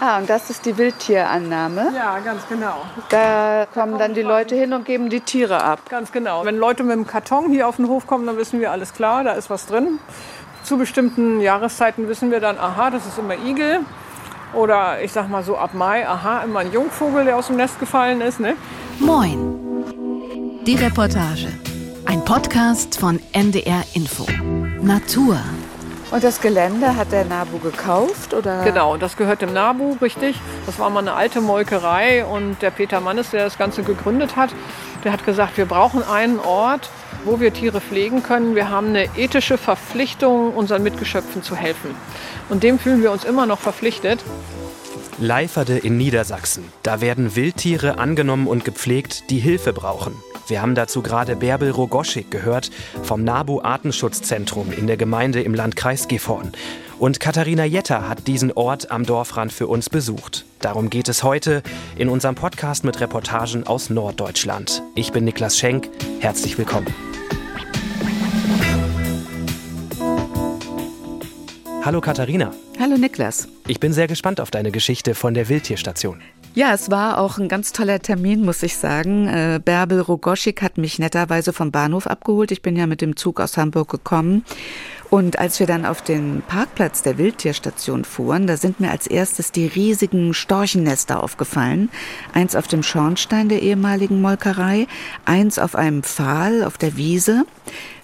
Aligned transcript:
Ah, 0.00 0.18
und 0.18 0.30
das 0.30 0.48
ist 0.48 0.64
die 0.64 0.76
Wildtierannahme. 0.78 1.92
Ja, 1.94 2.18
ganz 2.20 2.42
genau. 2.48 2.82
Da 3.08 3.66
kommen 3.72 3.98
dann 3.98 4.14
die 4.14 4.22
Leute 4.22 4.54
hin 4.54 4.72
und 4.72 4.84
geben 4.84 5.10
die 5.10 5.20
Tiere 5.20 5.62
ab. 5.62 5.80
Ganz 5.88 6.12
genau. 6.12 6.44
Wenn 6.44 6.56
Leute 6.56 6.84
mit 6.84 6.94
dem 6.94 7.06
Karton 7.06 7.50
hier 7.50 7.66
auf 7.68 7.76
den 7.76 7.88
Hof 7.88 8.06
kommen, 8.06 8.26
dann 8.26 8.36
wissen 8.36 8.60
wir 8.60 8.70
alles 8.70 8.92
klar, 8.94 9.24
da 9.24 9.32
ist 9.32 9.50
was 9.50 9.66
drin. 9.66 9.98
Zu 10.62 10.76
bestimmten 10.76 11.40
Jahreszeiten 11.40 12.08
wissen 12.08 12.30
wir 12.30 12.40
dann, 12.40 12.58
aha, 12.58 12.90
das 12.90 13.06
ist 13.06 13.18
immer 13.18 13.34
Igel. 13.34 13.80
Oder 14.54 15.02
ich 15.02 15.12
sag 15.12 15.28
mal 15.28 15.42
so 15.42 15.56
ab 15.56 15.74
Mai, 15.74 16.08
aha, 16.08 16.42
immer 16.42 16.60
ein 16.60 16.72
Jungvogel, 16.72 17.24
der 17.24 17.36
aus 17.36 17.48
dem 17.48 17.56
Nest 17.56 17.80
gefallen 17.80 18.20
ist. 18.20 18.38
Ne? 18.40 18.54
Moin. 19.00 20.62
Die 20.64 20.74
Reportage. 20.76 21.48
Ein 22.06 22.24
Podcast 22.24 22.98
von 22.98 23.20
NDR 23.32 23.82
Info. 23.94 24.26
Natur. 24.80 25.38
Und 26.10 26.24
das 26.24 26.40
Gelände 26.40 26.96
hat 26.96 27.12
der 27.12 27.26
Nabu 27.26 27.58
gekauft? 27.58 28.32
Oder? 28.32 28.64
Genau, 28.64 28.96
das 28.96 29.16
gehört 29.16 29.42
dem 29.42 29.52
Nabu, 29.52 29.96
richtig. 30.00 30.36
Das 30.64 30.78
war 30.78 30.88
mal 30.88 31.00
eine 31.00 31.12
alte 31.12 31.42
Molkerei 31.42 32.24
und 32.24 32.62
der 32.62 32.70
Peter 32.70 33.00
Mannes, 33.00 33.30
der 33.30 33.44
das 33.44 33.58
Ganze 33.58 33.82
gegründet 33.82 34.34
hat, 34.34 34.50
der 35.04 35.12
hat 35.12 35.26
gesagt, 35.26 35.58
wir 35.58 35.66
brauchen 35.66 36.02
einen 36.02 36.40
Ort, 36.40 36.88
wo 37.24 37.40
wir 37.40 37.52
Tiere 37.52 37.80
pflegen 37.82 38.22
können. 38.22 38.54
Wir 38.54 38.70
haben 38.70 38.88
eine 38.88 39.04
ethische 39.16 39.58
Verpflichtung, 39.58 40.54
unseren 40.54 40.82
Mitgeschöpfen 40.82 41.42
zu 41.42 41.54
helfen. 41.54 41.94
Und 42.48 42.62
dem 42.62 42.78
fühlen 42.78 43.02
wir 43.02 43.12
uns 43.12 43.24
immer 43.24 43.44
noch 43.44 43.58
verpflichtet. 43.58 44.24
Leiferde 45.20 45.78
in 45.78 45.96
Niedersachsen. 45.96 46.64
Da 46.84 47.00
werden 47.00 47.34
Wildtiere 47.34 47.98
angenommen 47.98 48.46
und 48.46 48.64
gepflegt, 48.64 49.30
die 49.30 49.38
Hilfe 49.38 49.72
brauchen. 49.72 50.14
Wir 50.46 50.62
haben 50.62 50.76
dazu 50.76 51.02
gerade 51.02 51.34
Bärbel 51.34 51.70
Rogoschik 51.70 52.30
gehört 52.30 52.70
vom 53.02 53.24
NABU 53.24 53.60
Artenschutzzentrum 53.60 54.72
in 54.72 54.86
der 54.86 54.96
Gemeinde 54.96 55.42
im 55.42 55.54
Landkreis 55.54 56.06
Gifhorn. 56.06 56.52
Und 57.00 57.18
Katharina 57.18 57.64
Jetter 57.64 58.08
hat 58.08 58.28
diesen 58.28 58.52
Ort 58.52 58.92
am 58.92 59.04
Dorfrand 59.04 59.52
für 59.52 59.66
uns 59.66 59.90
besucht. 59.90 60.44
Darum 60.60 60.88
geht 60.88 61.08
es 61.08 61.24
heute 61.24 61.62
in 61.96 62.08
unserem 62.08 62.36
Podcast 62.36 62.84
mit 62.84 63.00
Reportagen 63.00 63.66
aus 63.66 63.90
Norddeutschland. 63.90 64.82
Ich 64.94 65.10
bin 65.10 65.24
Niklas 65.24 65.58
Schenk. 65.58 65.90
Herzlich 66.20 66.58
willkommen. 66.58 66.86
Hallo 71.84 72.00
Katharina. 72.00 72.52
Hallo 72.80 72.96
Niklas. 72.96 73.48
Ich 73.66 73.80
bin 73.80 73.92
sehr 73.92 74.06
gespannt 74.06 74.40
auf 74.40 74.52
deine 74.52 74.70
Geschichte 74.70 75.16
von 75.16 75.34
der 75.34 75.48
Wildtierstation. 75.48 76.22
Ja, 76.54 76.72
es 76.72 76.90
war 76.90 77.18
auch 77.18 77.38
ein 77.38 77.48
ganz 77.48 77.72
toller 77.72 77.98
Termin, 77.98 78.44
muss 78.44 78.62
ich 78.62 78.76
sagen. 78.76 79.26
Äh, 79.26 79.60
Bärbel 79.64 80.00
Rogoschik 80.00 80.62
hat 80.62 80.78
mich 80.78 81.00
netterweise 81.00 81.52
vom 81.52 81.72
Bahnhof 81.72 82.06
abgeholt. 82.06 82.52
Ich 82.52 82.62
bin 82.62 82.76
ja 82.76 82.86
mit 82.86 83.00
dem 83.00 83.16
Zug 83.16 83.40
aus 83.40 83.56
Hamburg 83.56 83.90
gekommen. 83.90 84.44
Und 85.10 85.38
als 85.38 85.58
wir 85.58 85.66
dann 85.66 85.86
auf 85.86 86.02
den 86.02 86.42
Parkplatz 86.46 87.02
der 87.02 87.18
Wildtierstation 87.18 88.04
fuhren, 88.04 88.46
da 88.46 88.56
sind 88.56 88.78
mir 88.78 88.90
als 88.90 89.06
erstes 89.06 89.50
die 89.50 89.66
riesigen 89.66 90.32
Storchennester 90.32 91.22
aufgefallen. 91.22 91.90
Eins 92.32 92.54
auf 92.54 92.68
dem 92.68 92.82
Schornstein 92.82 93.48
der 93.48 93.62
ehemaligen 93.62 94.20
Molkerei, 94.20 94.86
eins 95.24 95.58
auf 95.58 95.74
einem 95.74 96.02
Pfahl 96.02 96.62
auf 96.62 96.78
der 96.78 96.96
Wiese. 96.96 97.44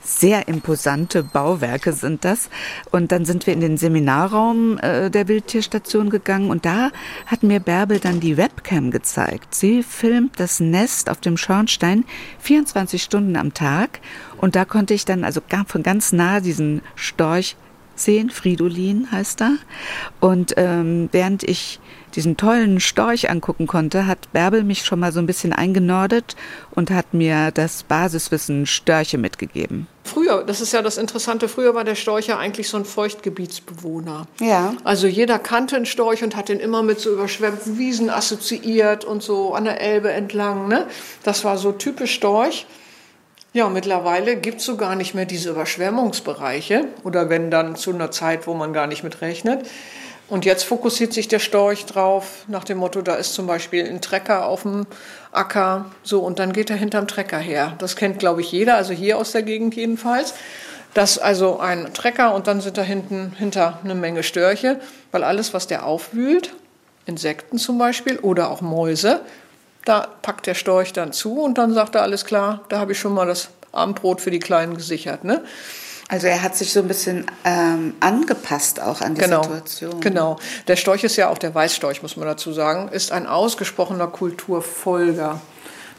Sehr 0.05 0.49
imposante 0.49 1.23
Bauwerke 1.23 1.95
sind 1.95 2.25
das. 2.25 2.51
Und 2.91 3.11
dann 3.11 3.25
sind 3.25 3.47
wir 3.47 3.55
in 3.55 3.61
den 3.61 3.79
Seminarraum 3.79 4.79
äh, 4.79 5.11
der 5.11 5.29
Wildtierstation 5.29 6.11
gegangen 6.11 6.51
und 6.51 6.67
da 6.67 6.91
hat 7.27 7.43
mir 7.43 7.59
Bärbel 7.59 8.01
dann 8.01 8.21
die 8.21 8.37
Webcam 8.37 8.91
gezeigt. 8.91 9.55
Sie 9.55 9.83
filmt 9.83 10.39
das 10.39 10.61
Nest 10.61 11.09
auf 11.09 11.21
dem 11.21 11.39
Schornstein 11.39 12.05
24 12.41 13.03
Stunden 13.03 13.37
am 13.37 13.55
Tag 13.55 14.01
und 14.37 14.57
da 14.57 14.67
konnte 14.67 14.93
ich 14.93 15.07
dann 15.07 15.25
also 15.25 15.41
von 15.67 15.83
ganz 15.83 16.13
nah 16.13 16.41
diesen 16.41 16.83
Storch 16.97 17.57
sehen. 17.95 18.31
Fridolin 18.31 19.11
heißt 19.11 19.41
er. 19.41 19.57
Und 20.21 20.55
ähm, 20.57 21.09
während 21.13 21.43
ich 21.45 21.81
diesen 22.15 22.37
tollen 22.37 22.81
Storch 22.81 23.31
angucken 23.31 23.67
konnte, 23.67 24.07
hat 24.07 24.33
Bärbel 24.33 24.65
mich 24.65 24.85
schon 24.85 25.01
mal 25.01 25.13
so 25.13 25.21
ein 25.21 25.27
bisschen 25.27 25.53
eingenordet 25.53 26.37
und 26.71 26.91
hat 26.91 27.15
mir 27.15 27.51
das 27.51 27.83
Basiswissen 27.83 28.67
Störche 28.67 29.19
mitgegeben. 29.19 29.87
Früher, 30.05 30.45
das 30.45 30.61
ist 30.61 30.73
ja 30.73 30.83
das 30.83 30.99
Interessante, 30.99 31.49
früher 31.49 31.75
war 31.75 31.85
der 31.85 31.95
Storch 31.95 32.27
ja 32.27 32.39
eigentlich 32.39 32.69
so 32.69 32.77
ein 32.77 32.85
Feuchtgebietsbewohner. 32.85 34.27
Ja. 34.41 34.75
Also 34.85 35.07
jeder 35.07 35.39
kannte 35.39 35.77
einen 35.77 35.87
Storch 35.87 36.23
und 36.23 36.37
hat 36.37 36.49
den 36.49 36.61
immer 36.61 36.83
mit 36.83 37.01
so 37.01 37.11
überschwemmten 37.11 37.79
Wiesen 37.79 38.11
assoziiert 38.11 39.05
und 39.05 39.23
so 39.23 39.55
an 39.55 39.65
der 39.65 39.81
Elbe 39.81 40.13
entlang. 40.13 40.69
Ne? 40.69 40.87
Das 41.23 41.45
war 41.45 41.57
so 41.57 41.73
typisch 41.73 42.15
Storch. 42.15 42.67
Ja, 43.55 43.69
mittlerweile 43.69 44.37
gibt 44.37 44.59
es 44.59 44.67
so 44.67 44.77
gar 44.77 44.97
nicht 44.97 45.15
mehr 45.15 45.27
diese 45.27 45.51
Überschwemmungsbereiche 45.51 46.87
oder 47.05 47.31
wenn 47.31 47.53
dann 47.53 47.77
zu 47.77 47.93
einer 47.93 48.11
Zeit, 48.11 48.49
wo 48.49 48.55
man 48.55 48.73
gar 48.73 48.89
nicht 48.89 49.05
mit 49.05 49.21
rechnet. 49.21 49.65
Und 50.29 50.45
jetzt 50.47 50.65
fokussiert 50.65 51.13
sich 51.13 51.29
der 51.29 51.39
Storch 51.39 51.85
drauf, 51.85 52.45
nach 52.49 52.65
dem 52.65 52.79
Motto, 52.79 53.03
da 53.03 53.15
ist 53.17 53.35
zum 53.35 53.47
Beispiel 53.47 53.85
ein 53.85 54.01
Trecker 54.01 54.47
auf 54.47 54.63
dem 54.63 54.87
Acker, 55.33 55.87
so, 56.03 56.21
und 56.21 56.39
dann 56.39 56.53
geht 56.53 56.71
er 56.71 56.77
hinterm 56.77 57.07
Trecker 57.07 57.39
her. 57.39 57.75
Das 57.79 57.95
kennt, 57.95 58.19
glaube 58.19 58.41
ich, 58.41 58.51
jeder, 58.51 58.77
also 58.77 58.95
hier 58.95 59.19
aus 59.19 59.33
der 59.33 59.43
Gegend 59.43 59.77
jedenfalls. 59.77 60.35
Das 60.95 61.17
ist 61.17 61.19
also 61.19 61.59
ein 61.59 61.93
Trecker 61.93 62.35
und 62.35 62.47
dann 62.47 62.61
sind 62.61 62.79
da 62.79 62.83
hinten 62.83 63.35
hinter 63.37 63.81
eine 63.85 63.95
Menge 63.95 64.23
Störche, 64.23 64.81
weil 65.11 65.25
alles, 65.25 65.53
was 65.53 65.67
der 65.67 65.85
aufwühlt, 65.85 66.55
Insekten 67.05 67.59
zum 67.59 67.79
Beispiel 67.79 68.19
oder 68.21 68.51
auch 68.51 68.61
Mäuse, 68.61 69.21
da 69.85 70.09
packt 70.23 70.47
der 70.47 70.55
Storch 70.55 70.93
dann 70.93 71.13
zu 71.13 71.43
und 71.43 71.59
dann 71.59 71.75
sagt 71.75 71.97
er, 71.97 72.03
alles 72.03 72.25
klar, 72.25 72.65
da 72.69 72.79
habe 72.79 72.93
ich 72.93 72.99
schon 72.99 73.13
mal 73.13 73.27
das 73.27 73.51
Abendbrot 73.73 74.21
für 74.21 74.31
die 74.31 74.39
Kleinen 74.39 74.77
gesichert. 74.77 75.25
Ne? 75.25 75.43
Also 76.15 76.29
er 76.29 76.43
hat 76.43 76.55
sich 76.55 76.73
so 76.73 76.79
ein 76.79 76.87
bisschen 76.87 77.27
ähm, 77.45 77.95
angepasst 77.99 78.81
auch 78.81 79.01
an 79.01 79.17
die 79.17 79.23
genau, 79.23 79.43
Situation. 79.43 80.01
Genau. 80.01 80.39
Der 80.69 80.77
Storch 80.77 81.03
ist 81.03 81.17
ja 81.17 81.29
auch 81.29 81.39
der 81.39 81.53
Weißstorch, 81.53 82.03
muss 82.03 82.17
man 82.17 82.29
dazu 82.29 82.53
sagen, 82.53 82.89
ist 82.93 83.11
ein 83.11 83.27
ausgesprochener 83.27 84.07
Kulturfolger. 84.07 85.41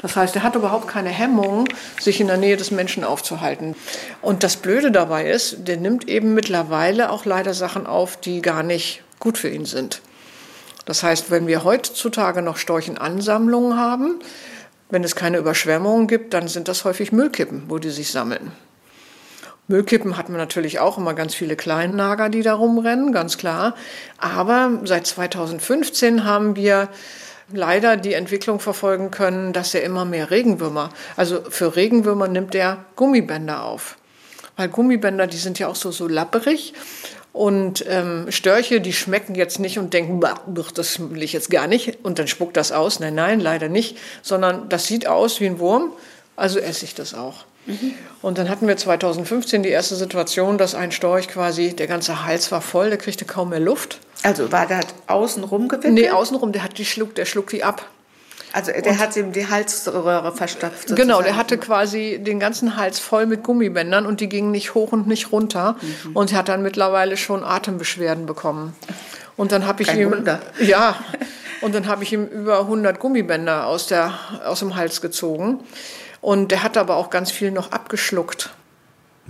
Das 0.02 0.16
heißt, 0.16 0.34
er 0.38 0.44
hat 0.44 0.56
überhaupt 0.56 0.88
keine 0.88 1.10
Hemmung, 1.10 1.68
sich 2.00 2.22
in 2.22 2.28
der 2.28 2.38
Nähe 2.38 2.56
des 2.56 2.72
Menschen 2.72 3.04
aufzuhalten. 3.04 3.76
Und 4.22 4.44
das 4.44 4.56
Blöde 4.56 4.90
dabei 4.90 5.30
ist, 5.30 5.68
der 5.68 5.76
nimmt 5.76 6.08
eben 6.08 6.34
mittlerweile 6.34 7.10
auch 7.10 7.26
leider 7.26 7.54
Sachen 7.54 7.86
auf, 7.86 8.16
die 8.16 8.42
gar 8.42 8.64
nicht 8.64 9.04
gut 9.20 9.38
für 9.38 9.50
ihn 9.50 9.66
sind. 9.66 10.02
Das 10.86 11.04
heißt, 11.04 11.30
wenn 11.30 11.46
wir 11.46 11.66
heutzutage 11.66 12.42
noch 12.42 12.56
Storchenansammlungen 12.56 13.78
haben, 13.78 14.22
wenn 14.90 15.04
es 15.04 15.18
keine 15.18 15.40
Überschwemmungen 15.40 16.08
gibt, 16.08 16.34
dann 16.34 16.48
sind 16.48 16.70
das 16.70 16.86
häufig 16.86 17.12
Müllkippen, 17.12 17.64
wo 17.68 17.80
die 17.80 17.90
sich 17.90 18.12
sammeln. 18.14 18.54
Müllkippen 19.68 20.16
hat 20.18 20.30
man 20.30 20.38
natürlich 20.38 20.80
auch 20.80 20.98
immer 20.98 21.14
ganz 21.14 21.34
viele 21.34 21.56
Kleinnager, 21.56 22.30
die 22.30 22.44
da 22.44 22.54
rumrennen, 22.54 23.12
ganz 23.12 23.38
klar. 23.38 23.76
Aber 24.20 24.80
seit 24.84 25.08
2015 25.08 26.24
haben 26.24 26.56
wir 26.56 26.90
leider 27.52 27.98
die 27.98 28.14
Entwicklung 28.14 28.60
verfolgen 28.60 29.12
können, 29.12 29.54
dass 29.54 29.74
er 29.74 29.84
immer 29.84 30.06
mehr 30.06 30.32
Regenwürmer, 30.32 30.90
also 31.16 31.42
für 31.50 31.76
Regenwürmer 31.76 32.28
nimmt 32.28 32.56
er 32.56 32.86
Gummibänder 32.96 33.64
auf. 33.64 33.98
Weil 34.56 34.70
Gummibänder, 34.70 35.28
die 35.28 35.38
sind 35.38 35.60
ja 35.60 35.68
auch 35.68 35.76
so, 35.76 35.92
so 35.92 36.08
lapperig. 36.08 36.74
Und 37.34 37.84
ähm, 37.90 38.28
Störche, 38.30 38.80
die 38.80 38.94
schmecken 38.94 39.36
jetzt 39.36 39.60
nicht 39.60 39.78
und 39.78 39.94
denken, 39.94 40.22
das 40.74 41.12
will 41.12 41.22
ich 41.22 41.34
jetzt 41.34 41.50
gar 41.50 41.68
nicht. 41.68 42.06
Und 42.06 42.18
dann 42.18 42.30
spuckt 42.30 42.56
das 42.56 42.72
aus. 42.72 43.02
Nein, 43.02 43.16
nein, 43.16 43.42
leider 43.42 43.68
nicht. 43.68 43.98
Sondern 44.22 44.70
das 44.70 44.88
sieht 44.88 45.08
aus 45.08 45.42
wie 45.42 45.48
ein 45.48 45.60
Wurm, 45.60 45.92
also 46.38 46.60
esse 46.60 46.86
ich 46.86 46.96
das 46.96 47.14
auch. 47.14 47.44
Und 48.22 48.38
dann 48.38 48.50
hatten 48.50 48.68
wir 48.68 48.78
2015 48.78 49.64
die 49.64 49.70
erste 49.70 49.96
Situation, 49.96 50.58
dass 50.58 50.76
ein 50.76 50.92
Storch 50.92 51.28
quasi, 51.28 51.76
der 51.76 51.88
ganze 51.88 52.26
Hals 52.26 52.52
war 52.52 52.62
voll, 52.62 52.90
der 52.90 52.98
kriegte 52.98 53.26
kaum 53.26 53.50
mehr 53.50 53.60
Luft. 53.60 54.00
Also 54.24 54.52
war 54.52 54.66
der 54.66 54.82
außenrum 55.08 55.68
gewickelt? 55.68 55.94
Nee, 55.94 56.10
außenrum, 56.10 56.52
der 56.52 56.64
hat 56.64 56.78
die 56.78 56.86
schluck, 56.86 57.16
der 57.16 57.26
schluckt 57.26 57.52
die 57.52 57.64
ab. 57.64 57.86
Also 58.54 58.72
der 58.72 58.94
und 58.94 59.00
hat 59.00 59.18
ihm 59.18 59.34
die 59.34 59.50
Halsröhre 59.50 60.32
verstopft. 60.32 60.88
Sozusagen. 60.88 61.02
Genau, 61.02 61.22
der 61.22 61.36
hatte 61.36 61.58
quasi 61.58 62.20
den 62.22 62.40
ganzen 62.40 62.78
Hals 62.78 63.00
voll 63.00 63.26
mit 63.26 63.44
Gummibändern 63.44 64.06
und 64.06 64.22
die 64.22 64.30
gingen 64.30 64.52
nicht 64.52 64.74
hoch 64.74 64.94
und 64.94 65.08
nicht 65.08 65.34
runter. 65.34 65.76
Mhm. 65.82 66.16
Und 66.16 66.32
er 66.32 66.38
hat 66.40 66.48
dann 66.48 66.62
mittlerweile 66.62 67.18
schon 67.18 67.44
Atembeschwerden 67.44 68.26
bekommen. 68.26 68.74
Und 69.36 69.52
dann 69.52 69.68
habe 69.68 69.82
ich 69.82 69.90
Kein 69.90 70.00
ihm 70.00 70.12
Wunder. 70.12 70.42
ja, 70.62 70.96
und 71.62 71.76
dann 71.76 71.88
habe 71.88 72.04
ich 72.04 72.14
ihm 72.14 72.26
über 72.26 72.60
100 72.60 72.98
Gummibänder 72.98 73.68
aus 73.68 73.88
der 73.88 74.14
aus 74.46 74.60
dem 74.60 74.76
Hals 74.78 75.02
gezogen. 75.02 75.60
Und 76.26 76.50
der 76.50 76.64
hat 76.64 76.76
aber 76.76 76.96
auch 76.96 77.12
ganz 77.12 77.30
viel 77.30 77.52
noch 77.52 77.72
abgeschluckt. 77.72 78.50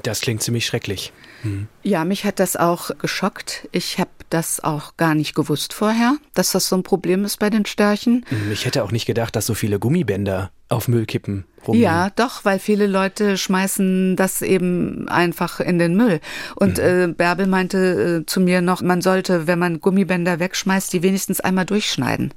Das 0.01 0.21
klingt 0.21 0.41
ziemlich 0.41 0.65
schrecklich. 0.65 1.11
Hm. 1.41 1.67
Ja, 1.83 2.05
mich 2.05 2.23
hat 2.23 2.39
das 2.39 2.55
auch 2.55 2.89
geschockt. 2.99 3.67
Ich 3.73 3.99
habe 3.99 4.11
das 4.29 4.63
auch 4.63 4.95
gar 4.95 5.13
nicht 5.13 5.35
gewusst 5.35 5.73
vorher, 5.73 6.15
dass 6.35 6.53
das 6.53 6.69
so 6.69 6.77
ein 6.77 6.83
Problem 6.83 7.25
ist 7.25 7.37
bei 7.37 7.49
den 7.49 7.65
Störchen. 7.65 8.25
Ich 8.49 8.63
hätte 8.63 8.81
auch 8.81 8.93
nicht 8.93 9.07
gedacht, 9.07 9.35
dass 9.35 9.45
so 9.45 9.55
viele 9.55 9.77
Gummibänder 9.77 10.51
auf 10.69 10.87
Müllkippen 10.87 11.43
rum. 11.67 11.75
Ja, 11.77 12.11
doch, 12.11 12.45
weil 12.45 12.59
viele 12.59 12.87
Leute 12.87 13.37
schmeißen 13.37 14.15
das 14.15 14.41
eben 14.41 15.09
einfach 15.09 15.59
in 15.59 15.79
den 15.79 15.97
Müll. 15.97 16.21
Und 16.55 16.77
mhm. 16.77 16.83
äh, 16.83 17.07
Bärbel 17.07 17.47
meinte 17.47 18.21
äh, 18.21 18.25
zu 18.25 18.39
mir 18.39 18.61
noch, 18.61 18.81
man 18.81 19.01
sollte, 19.01 19.47
wenn 19.47 19.59
man 19.59 19.81
Gummibänder 19.81 20.39
wegschmeißt, 20.39 20.93
die 20.93 21.03
wenigstens 21.03 21.41
einmal 21.41 21.65
durchschneiden. 21.65 22.33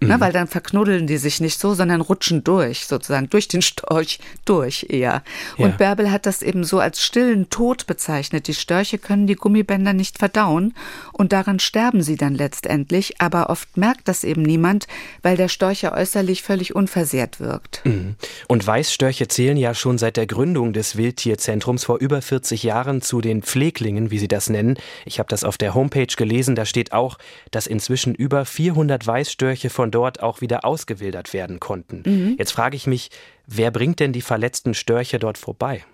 Ne, 0.00 0.06
mhm. 0.06 0.12
Ne, 0.14 0.20
weil 0.20 0.32
dann 0.32 0.48
verknuddeln 0.48 1.06
die 1.06 1.18
sich 1.18 1.40
nicht 1.40 1.60
so, 1.60 1.74
sondern 1.74 2.00
rutschen 2.00 2.42
durch, 2.42 2.86
sozusagen, 2.86 3.28
durch 3.28 3.48
den 3.48 3.60
Storch 3.60 4.18
durch 4.46 4.86
eher. 4.88 5.22
Ja. 5.58 5.66
Und 5.66 5.76
Bärbel 5.76 6.10
hat 6.10 6.24
das 6.24 6.40
eben 6.40 6.64
so 6.64 6.78
als 6.78 7.02
stillen 7.02 7.50
Tod 7.50 7.86
bezeichnet. 7.86 8.48
Die 8.48 8.54
Störche 8.54 8.96
können 8.96 9.26
die 9.26 9.34
Gummibänder 9.34 9.92
nicht 9.92 10.16
verdauen 10.16 10.74
und 11.12 11.32
daran 11.32 11.58
sterben 11.58 12.02
sie 12.02 12.16
dann 12.16 12.34
letztendlich, 12.34 13.20
aber 13.20 13.50
oft 13.50 13.76
merkt 13.76 14.08
das 14.08 14.24
eben 14.24 14.42
niemand, 14.42 14.86
weil 15.22 15.36
der 15.36 15.48
Storch 15.48 15.82
ja 15.82 15.94
äußerlich 15.94 16.42
völlig 16.42 16.74
unversehrt 16.74 17.38
wirkt. 17.38 17.82
Mhm. 17.84 18.14
Und 18.48 18.66
Weißstörche 18.66 19.28
zählen 19.28 19.58
ja 19.58 19.74
schon 19.74 19.98
seit 19.98 20.16
der 20.16 20.26
Gründung 20.26 20.72
des 20.72 20.96
Wildtierzentrums 20.96 21.84
vor 21.84 21.98
über 21.98 22.22
40 22.22 22.62
Jahren 22.62 23.02
zu 23.02 23.20
den 23.20 23.42
Pfleglingen, 23.42 24.10
wie 24.10 24.18
sie 24.18 24.28
das 24.28 24.48
nennen. 24.48 24.78
Ich 25.04 25.18
habe 25.18 25.28
das 25.28 25.44
auf 25.44 25.58
der 25.58 25.74
Homepage 25.74 26.06
gelesen, 26.06 26.54
da 26.54 26.64
steht 26.64 26.92
auch, 26.92 27.18
dass 27.50 27.66
inzwischen 27.66 28.14
über 28.14 28.46
400 28.46 29.06
Weißstörche 29.06 29.68
von 29.68 29.89
von 29.90 30.02
dort 30.02 30.22
auch 30.22 30.40
wieder 30.40 30.64
ausgewildert 30.64 31.32
werden 31.32 31.58
konnten. 31.58 32.02
Mhm. 32.06 32.36
Jetzt 32.38 32.52
frage 32.52 32.76
ich 32.76 32.86
mich, 32.86 33.10
wer 33.46 33.70
bringt 33.70 33.98
denn 33.98 34.12
die 34.12 34.22
verletzten 34.22 34.74
Störche 34.74 35.18
dort 35.18 35.36
vorbei? 35.36 35.84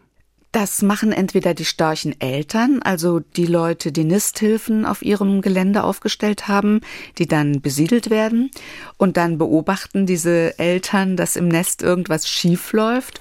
Das 0.52 0.80
machen 0.80 1.12
entweder 1.12 1.54
die 1.54 1.64
Storcheneltern, 1.64 2.80
also 2.82 3.20
die 3.20 3.46
Leute, 3.46 3.92
die 3.92 4.04
Nisthilfen 4.04 4.86
auf 4.86 5.02
ihrem 5.02 5.42
Gelände 5.42 5.82
aufgestellt 5.82 6.48
haben, 6.48 6.80
die 7.18 7.26
dann 7.26 7.60
besiedelt 7.60 8.08
werden. 8.08 8.50
Und 8.96 9.16
dann 9.16 9.38
beobachten 9.38 10.06
diese 10.06 10.58
Eltern, 10.58 11.16
dass 11.16 11.36
im 11.36 11.48
Nest 11.48 11.82
irgendwas 11.82 12.28
schief 12.28 12.72
läuft 12.72 13.20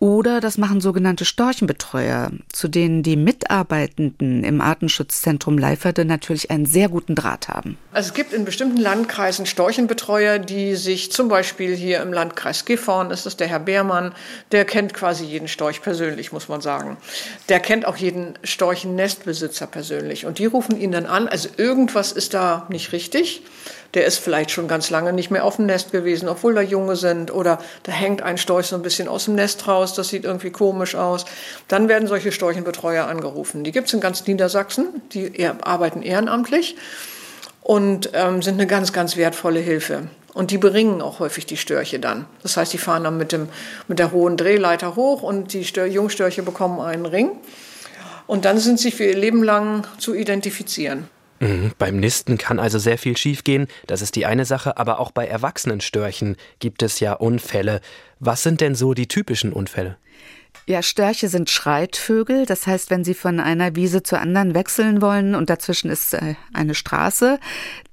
oder 0.00 0.40
das 0.40 0.58
machen 0.58 0.80
sogenannte 0.80 1.24
Storchenbetreuer, 1.24 2.30
zu 2.52 2.68
denen 2.68 3.02
die 3.02 3.16
Mitarbeitenden 3.16 4.44
im 4.44 4.60
Artenschutzzentrum 4.60 5.58
Leiferde 5.58 6.04
natürlich 6.04 6.50
einen 6.50 6.66
sehr 6.66 6.88
guten 6.88 7.14
Draht 7.14 7.48
haben. 7.48 7.76
Also 7.92 8.08
es 8.08 8.14
gibt 8.14 8.32
in 8.32 8.44
bestimmten 8.44 8.76
Landkreisen 8.76 9.46
Storchenbetreuer, 9.46 10.38
die 10.38 10.76
sich 10.76 11.10
zum 11.10 11.28
Beispiel 11.28 11.74
hier 11.74 12.00
im 12.00 12.12
Landkreis 12.12 12.64
Gifhorn, 12.64 13.10
ist 13.10 13.26
das 13.26 13.36
der 13.36 13.48
Herr 13.48 13.60
Beermann, 13.60 14.12
der 14.52 14.64
kennt 14.64 14.94
quasi 14.94 15.24
jeden 15.24 15.48
Storch 15.48 15.82
persönlich, 15.82 16.30
muss 16.32 16.48
man 16.48 16.60
sagen. 16.60 16.96
Der 17.48 17.58
kennt 17.58 17.84
auch 17.84 17.96
jeden 17.96 18.34
Storchennestbesitzer 18.44 19.66
persönlich. 19.66 20.26
Und 20.26 20.38
die 20.38 20.46
rufen 20.46 20.80
ihn 20.80 20.92
dann 20.92 21.06
an, 21.06 21.26
also 21.26 21.48
irgendwas 21.56 22.12
ist 22.12 22.34
da 22.34 22.66
nicht 22.70 22.92
richtig 22.92 23.42
der 23.94 24.04
ist 24.04 24.18
vielleicht 24.18 24.50
schon 24.50 24.68
ganz 24.68 24.90
lange 24.90 25.12
nicht 25.12 25.30
mehr 25.30 25.44
auf 25.44 25.56
dem 25.56 25.66
Nest 25.66 25.92
gewesen, 25.92 26.28
obwohl 26.28 26.54
da 26.54 26.60
Junge 26.60 26.96
sind 26.96 27.32
oder 27.32 27.58
da 27.84 27.92
hängt 27.92 28.22
ein 28.22 28.36
Storch 28.36 28.66
so 28.66 28.76
ein 28.76 28.82
bisschen 28.82 29.08
aus 29.08 29.24
dem 29.24 29.34
Nest 29.34 29.66
raus, 29.66 29.94
das 29.94 30.08
sieht 30.08 30.24
irgendwie 30.24 30.50
komisch 30.50 30.94
aus. 30.94 31.24
Dann 31.68 31.88
werden 31.88 32.06
solche 32.06 32.32
Storchenbetreuer 32.32 33.06
angerufen. 33.06 33.64
Die 33.64 33.72
gibt 33.72 33.88
es 33.88 33.94
in 33.94 34.00
ganz 34.00 34.26
Niedersachsen, 34.26 35.02
die 35.12 35.46
arbeiten 35.62 36.02
ehrenamtlich 36.02 36.76
und 37.62 38.10
ähm, 38.12 38.42
sind 38.42 38.54
eine 38.54 38.66
ganz, 38.66 38.92
ganz 38.92 39.16
wertvolle 39.16 39.60
Hilfe. 39.60 40.08
Und 40.34 40.50
die 40.50 40.58
beringen 40.58 41.02
auch 41.02 41.18
häufig 41.18 41.46
die 41.46 41.56
Störche 41.56 41.98
dann. 41.98 42.26
Das 42.42 42.56
heißt, 42.56 42.72
die 42.72 42.78
fahren 42.78 43.04
dann 43.04 43.16
mit, 43.16 43.32
dem, 43.32 43.48
mit 43.88 43.98
der 43.98 44.12
hohen 44.12 44.36
Drehleiter 44.36 44.94
hoch 44.94 45.22
und 45.22 45.52
die 45.52 45.64
Stör 45.64 45.86
Jungstörche 45.86 46.42
bekommen 46.42 46.80
einen 46.80 47.06
Ring. 47.06 47.30
Und 48.26 48.44
dann 48.44 48.58
sind 48.58 48.78
sie 48.78 48.90
für 48.90 49.04
ihr 49.04 49.16
Leben 49.16 49.42
lang 49.42 49.86
zu 49.98 50.14
identifizieren. 50.14 51.08
Mhm. 51.40 51.72
Beim 51.78 51.96
Nisten 52.00 52.38
kann 52.38 52.58
also 52.58 52.78
sehr 52.78 52.98
viel 52.98 53.16
schiefgehen, 53.16 53.68
das 53.86 54.02
ist 54.02 54.16
die 54.16 54.26
eine 54.26 54.44
Sache, 54.44 54.76
aber 54.76 54.98
auch 55.00 55.10
bei 55.10 55.26
erwachsenen 55.26 55.80
Störchen 55.80 56.36
gibt 56.58 56.82
es 56.82 57.00
ja 57.00 57.12
Unfälle. 57.12 57.80
Was 58.20 58.42
sind 58.42 58.60
denn 58.60 58.74
so 58.74 58.94
die 58.94 59.08
typischen 59.08 59.52
Unfälle? 59.52 59.96
Ja, 60.66 60.82
Störche 60.82 61.30
sind 61.30 61.48
Schreitvögel. 61.48 62.44
Das 62.44 62.66
heißt, 62.66 62.90
wenn 62.90 63.02
sie 63.02 63.14
von 63.14 63.40
einer 63.40 63.74
Wiese 63.74 64.02
zur 64.02 64.20
anderen 64.20 64.54
wechseln 64.54 65.00
wollen 65.00 65.34
und 65.34 65.48
dazwischen 65.48 65.90
ist 65.90 66.12
äh, 66.12 66.34
eine 66.52 66.74
Straße, 66.74 67.38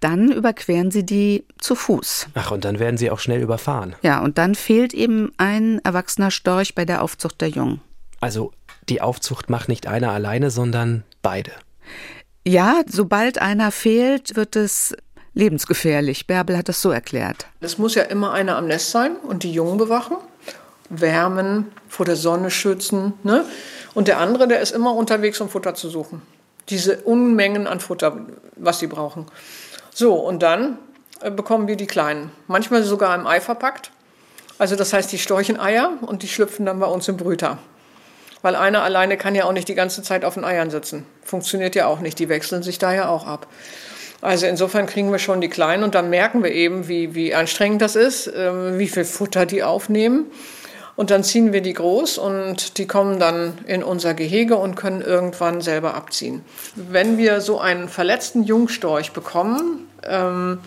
dann 0.01 0.29
überqueren 0.29 0.91
sie 0.91 1.05
die 1.05 1.45
zu 1.57 1.75
Fuß. 1.75 2.27
Ach, 2.33 2.51
und 2.51 2.65
dann 2.65 2.79
werden 2.79 2.97
sie 2.97 3.11
auch 3.11 3.19
schnell 3.19 3.41
überfahren. 3.41 3.95
Ja, 4.01 4.19
und 4.19 4.37
dann 4.37 4.55
fehlt 4.55 4.93
eben 4.93 5.31
ein 5.37 5.79
erwachsener 5.85 6.31
Storch 6.31 6.75
bei 6.75 6.83
der 6.83 7.01
Aufzucht 7.01 7.39
der 7.39 7.49
Jungen. 7.49 7.79
Also 8.19 8.51
die 8.89 9.01
Aufzucht 9.01 9.49
macht 9.49 9.69
nicht 9.69 9.87
einer 9.87 10.11
alleine, 10.11 10.51
sondern 10.51 11.05
beide. 11.21 11.51
Ja, 12.47 12.83
sobald 12.87 13.41
einer 13.41 13.71
fehlt, 13.71 14.35
wird 14.35 14.55
es 14.55 14.95
lebensgefährlich. 15.33 16.27
Bärbel 16.27 16.55
hat 16.57 16.69
das 16.69 16.79
so 16.79 16.91
erklärt. 16.91 17.47
Es 17.59 17.79
muss 17.79 17.95
ja 17.95 18.03
immer 18.03 18.33
einer 18.33 18.55
am 18.55 18.67
Nest 18.67 18.91
sein 18.91 19.15
und 19.15 19.41
die 19.41 19.51
Jungen 19.51 19.77
bewachen, 19.77 20.17
wärmen, 20.89 21.71
vor 21.89 22.05
der 22.05 22.15
Sonne 22.15 22.51
schützen. 22.51 23.13
Ne? 23.23 23.45
Und 23.95 24.07
der 24.07 24.19
andere, 24.19 24.47
der 24.47 24.61
ist 24.61 24.71
immer 24.71 24.93
unterwegs, 24.93 25.41
um 25.41 25.49
Futter 25.49 25.73
zu 25.73 25.89
suchen. 25.89 26.21
Diese 26.69 26.97
Unmengen 26.97 27.65
an 27.65 27.79
Futter, 27.79 28.25
was 28.55 28.77
sie 28.79 28.87
brauchen. 28.87 29.25
So, 29.91 30.13
und 30.13 30.43
dann 30.43 30.77
äh, 31.21 31.31
bekommen 31.31 31.67
wir 31.67 31.77
die 31.77 31.87
Kleinen. 31.87 32.31
Manchmal 32.47 32.83
sogar 32.83 33.15
im 33.15 33.25
Ei 33.25 33.41
verpackt. 33.41 33.91
Also 34.59 34.75
das 34.75 34.93
heißt, 34.93 35.11
die 35.11 35.17
storchen 35.17 35.59
Eier 35.59 35.93
und 36.01 36.21
die 36.21 36.27
schlüpfen 36.27 36.67
dann 36.67 36.79
bei 36.79 36.87
uns 36.87 37.07
im 37.07 37.17
Brüter 37.17 37.57
weil 38.45 38.55
einer 38.55 38.83
alleine 38.83 39.17
kann 39.17 39.33
ja 39.33 39.45
auch 39.45 39.53
nicht 39.53 39.67
die 39.69 39.73
ganze 39.73 40.03
Zeit 40.03 40.23
auf 40.23 40.35
den 40.35 40.43
Eiern 40.43 40.69
sitzen. 40.69 41.03
Funktioniert 41.23 41.73
ja 41.73 41.87
auch 41.87 41.99
nicht, 41.99 42.19
die 42.19 42.29
wechseln 42.29 42.61
sich 42.61 42.77
da 42.77 42.93
ja 42.93 43.09
auch 43.09 43.25
ab. 43.25 43.47
Also 44.21 44.45
insofern 44.45 44.85
kriegen 44.85 45.11
wir 45.11 45.17
schon 45.17 45.41
die 45.41 45.49
Kleinen 45.49 45.83
und 45.83 45.95
dann 45.95 46.11
merken 46.11 46.43
wir 46.43 46.51
eben, 46.51 46.87
wie, 46.87 47.15
wie 47.15 47.33
anstrengend 47.33 47.81
das 47.81 47.95
ist, 47.95 48.27
äh, 48.27 48.77
wie 48.77 48.87
viel 48.87 49.03
Futter 49.03 49.47
die 49.47 49.63
aufnehmen. 49.63 50.27
Und 50.95 51.09
dann 51.09 51.23
ziehen 51.23 51.53
wir 51.53 51.61
die 51.61 51.73
groß 51.73 52.19
und 52.19 52.77
die 52.77 52.85
kommen 52.85 53.19
dann 53.19 53.57
in 53.65 53.83
unser 53.83 54.13
Gehege 54.13 54.57
und 54.57 54.75
können 54.75 55.01
irgendwann 55.01 55.61
selber 55.61 55.95
abziehen. 55.95 56.45
Wenn 56.75 57.17
wir 57.17 57.41
so 57.41 57.59
einen 57.59 57.89
verletzten 57.89 58.43
Jungstorch 58.43 59.11
bekommen, 59.11 59.87
ähm, 60.03 60.59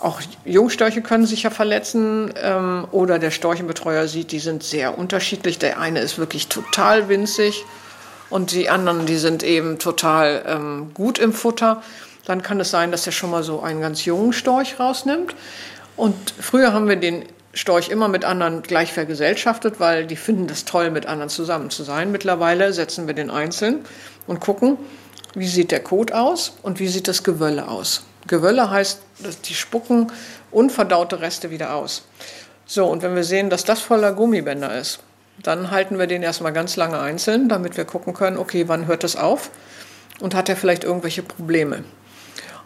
auch 0.00 0.20
Jungstörche 0.44 1.02
können 1.02 1.26
sich 1.26 1.42
ja 1.42 1.50
verletzen 1.50 2.32
ähm, 2.42 2.86
oder 2.90 3.18
der 3.18 3.30
Storchenbetreuer 3.30 4.08
sieht, 4.08 4.32
die 4.32 4.38
sind 4.38 4.62
sehr 4.62 4.98
unterschiedlich. 4.98 5.58
Der 5.58 5.78
eine 5.78 6.00
ist 6.00 6.18
wirklich 6.18 6.48
total 6.48 7.08
winzig 7.08 7.64
und 8.30 8.52
die 8.52 8.68
anderen, 8.68 9.06
die 9.06 9.16
sind 9.16 9.42
eben 9.42 9.78
total 9.78 10.44
ähm, 10.46 10.90
gut 10.94 11.18
im 11.18 11.32
Futter. 11.32 11.82
Dann 12.24 12.42
kann 12.42 12.60
es 12.60 12.70
sein, 12.70 12.92
dass 12.92 13.06
er 13.06 13.12
schon 13.12 13.30
mal 13.30 13.42
so 13.42 13.60
einen 13.60 13.80
ganz 13.80 14.04
jungen 14.04 14.32
Storch 14.32 14.78
rausnimmt. 14.78 15.34
Und 15.96 16.16
früher 16.40 16.72
haben 16.72 16.88
wir 16.88 16.96
den 16.96 17.24
Storch 17.52 17.88
immer 17.88 18.08
mit 18.08 18.24
anderen 18.24 18.62
gleich 18.62 18.92
vergesellschaftet, 18.92 19.80
weil 19.80 20.06
die 20.06 20.16
finden 20.16 20.46
das 20.46 20.64
toll, 20.64 20.90
mit 20.90 21.06
anderen 21.06 21.28
zusammen 21.28 21.70
zu 21.70 21.82
sein. 21.82 22.12
Mittlerweile 22.12 22.72
setzen 22.72 23.06
wir 23.06 23.14
den 23.14 23.30
einzeln 23.30 23.84
und 24.26 24.40
gucken, 24.40 24.78
wie 25.34 25.48
sieht 25.48 25.72
der 25.72 25.80
Kot 25.80 26.12
aus 26.12 26.52
und 26.62 26.78
wie 26.78 26.88
sieht 26.88 27.08
das 27.08 27.24
Gewölle 27.24 27.68
aus. 27.68 28.04
Gewölle 28.30 28.70
heißt, 28.70 29.00
die 29.44 29.54
spucken 29.54 30.12
unverdaute 30.52 31.20
Reste 31.20 31.50
wieder 31.50 31.74
aus. 31.74 32.04
So, 32.64 32.86
und 32.86 33.02
wenn 33.02 33.16
wir 33.16 33.24
sehen, 33.24 33.50
dass 33.50 33.64
das 33.64 33.80
voller 33.80 34.12
Gummibänder 34.12 34.78
ist, 34.78 35.00
dann 35.42 35.72
halten 35.72 35.98
wir 35.98 36.06
den 36.06 36.22
erstmal 36.22 36.52
ganz 36.52 36.76
lange 36.76 37.00
einzeln, 37.00 37.48
damit 37.48 37.76
wir 37.76 37.84
gucken 37.84 38.14
können, 38.14 38.38
okay, 38.38 38.68
wann 38.68 38.86
hört 38.86 39.02
das 39.02 39.16
auf 39.16 39.50
und 40.20 40.36
hat 40.36 40.48
er 40.48 40.54
vielleicht 40.54 40.84
irgendwelche 40.84 41.22
Probleme. 41.22 41.82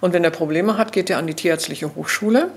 Und 0.02 0.12
wenn 0.12 0.22
er 0.22 0.30
Probleme 0.30 0.76
hat, 0.76 0.92
geht 0.92 1.08
er 1.08 1.16
an 1.16 1.26
die 1.26 1.34
Tierärztliche 1.34 1.94
Hochschule 1.94 2.50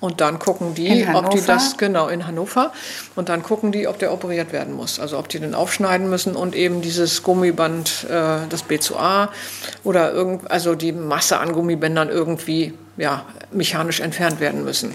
und 0.00 0.20
dann 0.20 0.38
gucken 0.38 0.74
die, 0.74 1.06
ob 1.12 1.30
die 1.30 1.40
das, 1.40 1.76
genau, 1.76 2.08
in 2.08 2.26
Hannover. 2.26 2.72
Und 3.16 3.28
dann 3.28 3.42
gucken 3.42 3.72
die, 3.72 3.88
ob 3.88 3.98
der 3.98 4.12
operiert 4.12 4.52
werden 4.52 4.74
muss. 4.74 5.00
Also 5.00 5.18
ob 5.18 5.28
die 5.28 5.40
den 5.40 5.54
aufschneiden 5.54 6.08
müssen 6.08 6.36
und 6.36 6.54
eben 6.54 6.82
dieses 6.82 7.22
Gummiband, 7.22 8.04
äh, 8.08 8.46
das 8.48 8.64
B2A 8.68 9.28
oder 9.82 10.12
irgend, 10.12 10.50
also 10.50 10.74
die 10.74 10.92
Masse 10.92 11.38
an 11.38 11.52
Gummibändern 11.52 12.08
irgendwie 12.08 12.74
ja, 12.96 13.24
mechanisch 13.50 14.00
entfernt 14.00 14.38
werden 14.38 14.64
müssen. 14.64 14.94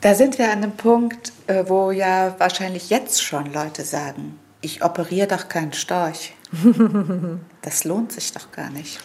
Da 0.00 0.14
sind 0.14 0.38
wir 0.38 0.46
an 0.46 0.58
einem 0.58 0.72
Punkt, 0.72 1.32
äh, 1.46 1.64
wo 1.66 1.90
ja 1.90 2.34
wahrscheinlich 2.38 2.90
jetzt 2.90 3.22
schon 3.22 3.52
Leute 3.52 3.84
sagen, 3.84 4.38
ich 4.60 4.84
operiere 4.84 5.28
doch 5.28 5.48
keinen 5.48 5.72
Storch. 5.72 6.34
das 7.62 7.84
lohnt 7.84 8.12
sich 8.12 8.32
doch 8.32 8.52
gar 8.52 8.70
nicht. 8.70 9.00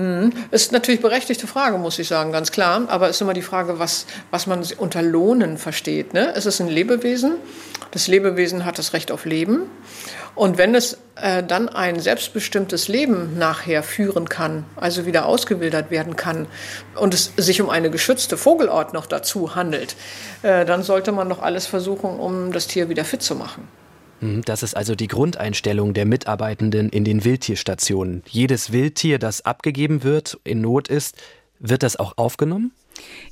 Mhm. 0.00 0.32
Ist 0.50 0.72
natürlich 0.72 1.02
berechtigte 1.02 1.46
Frage, 1.46 1.76
muss 1.76 1.98
ich 1.98 2.08
sagen, 2.08 2.32
ganz 2.32 2.50
klar. 2.50 2.82
Aber 2.88 3.08
es 3.08 3.16
ist 3.16 3.20
immer 3.20 3.34
die 3.34 3.42
Frage, 3.42 3.78
was, 3.78 4.06
was 4.30 4.46
man 4.46 4.64
unter 4.78 5.02
Lohnen 5.02 5.58
versteht. 5.58 6.14
Ne? 6.14 6.32
Es 6.34 6.46
ist 6.46 6.60
ein 6.60 6.68
Lebewesen. 6.68 7.34
Das 7.90 8.08
Lebewesen 8.08 8.64
hat 8.64 8.78
das 8.78 8.94
Recht 8.94 9.12
auf 9.12 9.26
Leben. 9.26 9.62
Und 10.34 10.56
wenn 10.56 10.74
es 10.74 10.96
äh, 11.16 11.42
dann 11.42 11.68
ein 11.68 12.00
selbstbestimmtes 12.00 12.88
Leben 12.88 13.36
nachher 13.36 13.82
führen 13.82 14.28
kann, 14.28 14.64
also 14.76 15.04
wieder 15.04 15.26
ausgewildert 15.26 15.90
werden 15.90 16.16
kann 16.16 16.46
und 16.94 17.12
es 17.12 17.32
sich 17.36 17.60
um 17.60 17.68
eine 17.68 17.90
geschützte 17.90 18.38
Vogelart 18.38 18.94
noch 18.94 19.06
dazu 19.06 19.54
handelt, 19.54 19.96
äh, 20.42 20.64
dann 20.64 20.82
sollte 20.82 21.12
man 21.12 21.28
doch 21.28 21.42
alles 21.42 21.66
versuchen, 21.66 22.18
um 22.18 22.52
das 22.52 22.68
Tier 22.68 22.88
wieder 22.88 23.04
fit 23.04 23.22
zu 23.22 23.34
machen. 23.34 23.68
Mhm, 24.20 24.42
das 24.42 24.62
ist 24.62 24.76
also 24.76 24.94
die 24.94 25.08
Grundeinstellung 25.08 25.94
der 25.94 26.06
Mitarbeitenden 26.06 26.88
in 26.90 27.04
den 27.04 27.24
Wildtierstationen. 27.24 28.22
Jedes 28.28 28.72
Wildtier, 28.72 29.18
das 29.18 29.44
abgegeben 29.44 30.02
wird, 30.02 30.38
in 30.44 30.60
Not 30.60 30.88
ist, 30.88 31.16
wird 31.58 31.82
das 31.82 31.96
auch 31.96 32.16
aufgenommen? 32.16 32.72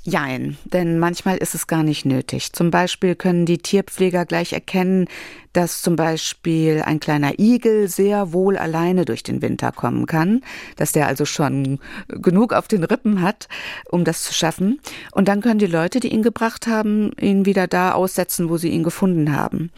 Jein, 0.03 0.57
denn 0.65 0.99
manchmal 0.99 1.37
ist 1.37 1.55
es 1.55 1.67
gar 1.67 1.83
nicht 1.83 2.07
nötig. 2.07 2.53
Zum 2.53 2.71
Beispiel 2.71 3.15
können 3.15 3.45
die 3.45 3.59
Tierpfleger 3.59 4.25
gleich 4.25 4.53
erkennen, 4.53 5.07
dass 5.53 5.83
zum 5.83 5.97
Beispiel 5.97 6.83
ein 6.85 7.01
kleiner 7.01 7.39
Igel 7.39 7.89
sehr 7.89 8.33
wohl 8.33 8.57
alleine 8.57 9.05
durch 9.05 9.23
den 9.23 9.43
Winter 9.43 9.73
kommen 9.73 10.07
kann, 10.07 10.43
dass 10.77 10.93
der 10.93 11.09
also 11.09 11.25
schon 11.25 11.81
genug 12.09 12.53
auf 12.53 12.69
den 12.69 12.85
Rippen 12.85 13.23
hat, 13.23 13.49
um 13.91 14.05
das 14.05 14.23
zu 14.23 14.33
schaffen. 14.33 14.81
Und 15.13 15.29
dann 15.29 15.41
können 15.43 15.59
die 15.59 15.67
Leute, 15.67 16.01
die 16.01 16.13
ihn 16.13 16.23
gebracht 16.23 16.67
haben, 16.67 17.11
ihn 17.21 17.45
wieder 17.45 17.67
da 17.67 17.93
aussetzen, 17.93 18.49
wo 18.49 18.57
sie 18.57 18.71
ihn 18.71 18.85
gefunden 18.85 19.35
haben. 19.35 19.71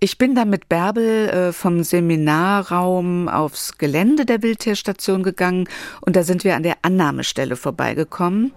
Ich 0.00 0.16
bin 0.16 0.34
dann 0.36 0.48
mit 0.48 0.68
Bärbel 0.68 1.28
äh, 1.28 1.52
vom 1.52 1.82
Seminarraum 1.82 3.28
aufs 3.28 3.78
Gelände 3.78 4.24
der 4.24 4.42
Wildtierstation 4.42 5.24
gegangen 5.24 5.68
und 6.00 6.14
da 6.14 6.22
sind 6.22 6.44
wir 6.44 6.54
an 6.54 6.62
der 6.62 6.76
Annahmestelle 6.82 7.56
vorbeigekommen. 7.56 8.52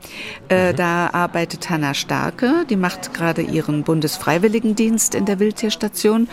Äh, 0.49 0.71
mhm. 0.71 0.75
Da 0.75 1.09
arbeitet 1.13 1.69
Hanna 1.69 1.95
Starke, 1.95 2.65
die 2.69 2.75
macht 2.75 3.15
gerade 3.15 3.41
ihren 3.41 3.83
Bundesfreiwilligendienst 3.83 5.15
in 5.15 5.25
der 5.25 5.39
Wildtierstation 5.39 6.29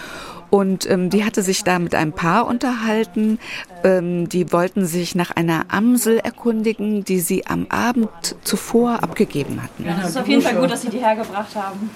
und 0.50 0.88
ähm, 0.90 1.10
die 1.10 1.24
hatte 1.24 1.42
sich 1.42 1.64
da 1.64 1.78
mit 1.78 1.94
einem 1.94 2.12
Paar 2.12 2.46
unterhalten. 2.46 3.38
Ähm, 3.84 4.28
die 4.28 4.52
wollten 4.52 4.86
sich 4.86 5.14
nach 5.14 5.30
einer 5.30 5.66
Amsel 5.68 6.18
erkundigen, 6.18 7.04
die 7.04 7.20
sie 7.20 7.46
am 7.46 7.66
Abend 7.70 8.36
zuvor 8.42 9.02
abgegeben 9.02 9.62
hatten. 9.62 9.84
Ja, 9.84 9.96
das 10.00 10.10
ist 10.10 10.16
auf 10.18 10.28
jeden 10.28 10.42
Fall 10.42 10.56
gut, 10.56 10.70
dass 10.70 10.82
Sie 10.82 10.90
die 10.90 10.98
hergebracht 10.98 11.54
haben. 11.54 11.90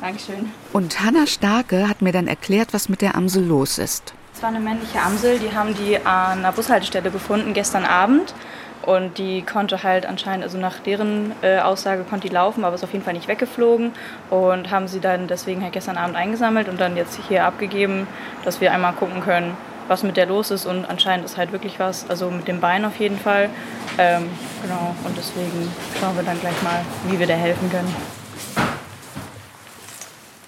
Dankeschön. 0.00 0.50
Und 0.72 1.00
Hanna 1.00 1.26
Starke 1.26 1.88
hat 1.88 2.02
mir 2.02 2.12
dann 2.12 2.26
erklärt, 2.26 2.72
was 2.72 2.88
mit 2.88 3.02
der 3.02 3.14
Amsel 3.14 3.44
los 3.44 3.78
ist. 3.78 4.14
Es 4.34 4.42
war 4.42 4.48
eine 4.48 4.60
männliche 4.60 5.00
Amsel, 5.00 5.38
die 5.38 5.54
haben 5.54 5.74
die 5.74 5.96
an 5.98 6.38
einer 6.38 6.52
Bushaltestelle 6.52 7.10
gefunden 7.10 7.54
gestern 7.54 7.84
Abend. 7.84 8.34
Und 8.82 9.18
die 9.18 9.42
konnte 9.42 9.84
halt 9.84 10.06
anscheinend, 10.06 10.42
also 10.42 10.58
nach 10.58 10.80
deren 10.80 11.32
äh, 11.42 11.60
Aussage 11.60 12.02
konnte 12.02 12.26
die 12.26 12.34
laufen, 12.34 12.64
aber 12.64 12.74
ist 12.74 12.82
auf 12.82 12.92
jeden 12.92 13.04
Fall 13.04 13.14
nicht 13.14 13.28
weggeflogen. 13.28 13.92
Und 14.28 14.70
haben 14.70 14.88
sie 14.88 14.98
dann 14.98 15.28
deswegen 15.28 15.62
halt 15.62 15.72
gestern 15.72 15.96
Abend 15.96 16.16
eingesammelt 16.16 16.68
und 16.68 16.80
dann 16.80 16.96
jetzt 16.96 17.18
hier 17.28 17.44
abgegeben, 17.44 18.08
dass 18.44 18.60
wir 18.60 18.72
einmal 18.72 18.92
gucken 18.94 19.20
können, 19.20 19.56
was 19.86 20.02
mit 20.02 20.16
der 20.16 20.26
los 20.26 20.50
ist. 20.50 20.66
Und 20.66 20.84
anscheinend 20.84 21.24
ist 21.24 21.36
halt 21.36 21.52
wirklich 21.52 21.78
was, 21.78 22.10
also 22.10 22.28
mit 22.30 22.48
dem 22.48 22.60
Bein 22.60 22.84
auf 22.84 22.98
jeden 22.98 23.18
Fall. 23.18 23.50
Ähm, 23.98 24.28
genau, 24.62 24.96
und 25.04 25.16
deswegen 25.16 25.70
schauen 26.00 26.16
wir 26.16 26.24
dann 26.24 26.40
gleich 26.40 26.60
mal, 26.62 26.80
wie 27.06 27.20
wir 27.20 27.26
der 27.28 27.36
helfen 27.36 27.70
können. 27.70 27.94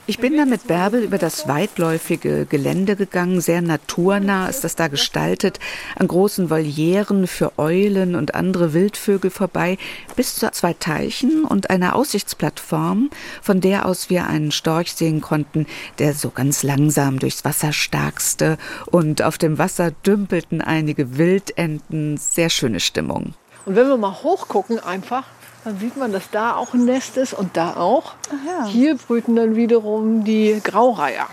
Ich 0.06 0.18
bin 0.18 0.36
dann 0.36 0.50
mit 0.50 0.66
Bärbel 0.66 1.02
über 1.02 1.16
das 1.16 1.48
weitläufige 1.48 2.44
Gelände 2.44 2.94
gegangen, 2.94 3.40
sehr 3.40 3.62
naturnah 3.62 4.48
ist 4.48 4.62
das 4.62 4.76
da 4.76 4.88
gestaltet, 4.88 5.58
an 5.96 6.08
großen 6.08 6.50
Volieren 6.50 7.26
für 7.26 7.58
Eulen 7.58 8.14
und 8.14 8.34
andere 8.34 8.74
Wildvögel 8.74 9.30
vorbei, 9.30 9.78
bis 10.14 10.34
zu 10.34 10.52
zwei 10.52 10.74
Teichen 10.74 11.44
und 11.44 11.70
einer 11.70 11.96
Aussichtsplattform, 11.96 13.08
von 13.40 13.62
der 13.62 13.86
aus 13.86 14.10
wir 14.10 14.26
einen 14.26 14.52
Storch 14.52 14.92
sehen 14.92 15.22
konnten, 15.22 15.66
der 15.98 16.12
so 16.12 16.28
ganz 16.28 16.62
langsam 16.62 17.18
durchs 17.18 17.46
Wasser 17.46 17.72
starkste 17.72 18.58
und 18.84 19.22
auf 19.22 19.38
dem 19.38 19.56
Wasser 19.56 19.90
dümpelten 19.90 20.60
einige 20.60 21.16
Wildenten, 21.16 22.18
sehr 22.18 22.50
schöne 22.50 22.80
Stimmung. 22.80 23.32
Und 23.64 23.74
wenn 23.74 23.88
wir 23.88 23.96
mal 23.96 24.22
hochgucken 24.22 24.80
einfach, 24.80 25.24
dann 25.64 25.78
sieht 25.78 25.96
man, 25.96 26.12
dass 26.12 26.30
da 26.30 26.54
auch 26.54 26.74
ein 26.74 26.84
Nest 26.84 27.16
ist 27.16 27.32
und 27.32 27.56
da 27.56 27.76
auch. 27.76 28.14
Ja. 28.46 28.66
Hier 28.66 28.96
brüten 28.96 29.34
dann 29.34 29.56
wiederum 29.56 30.24
die 30.24 30.60
Graureiher. 30.62 31.26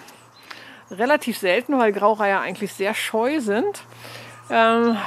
Relativ 0.90 1.38
selten, 1.38 1.78
weil 1.78 1.92
Graureiher 1.92 2.42
eigentlich 2.42 2.74
sehr 2.74 2.94
scheu 2.94 3.40
sind. 3.40 3.84
Ähm, 4.50 4.98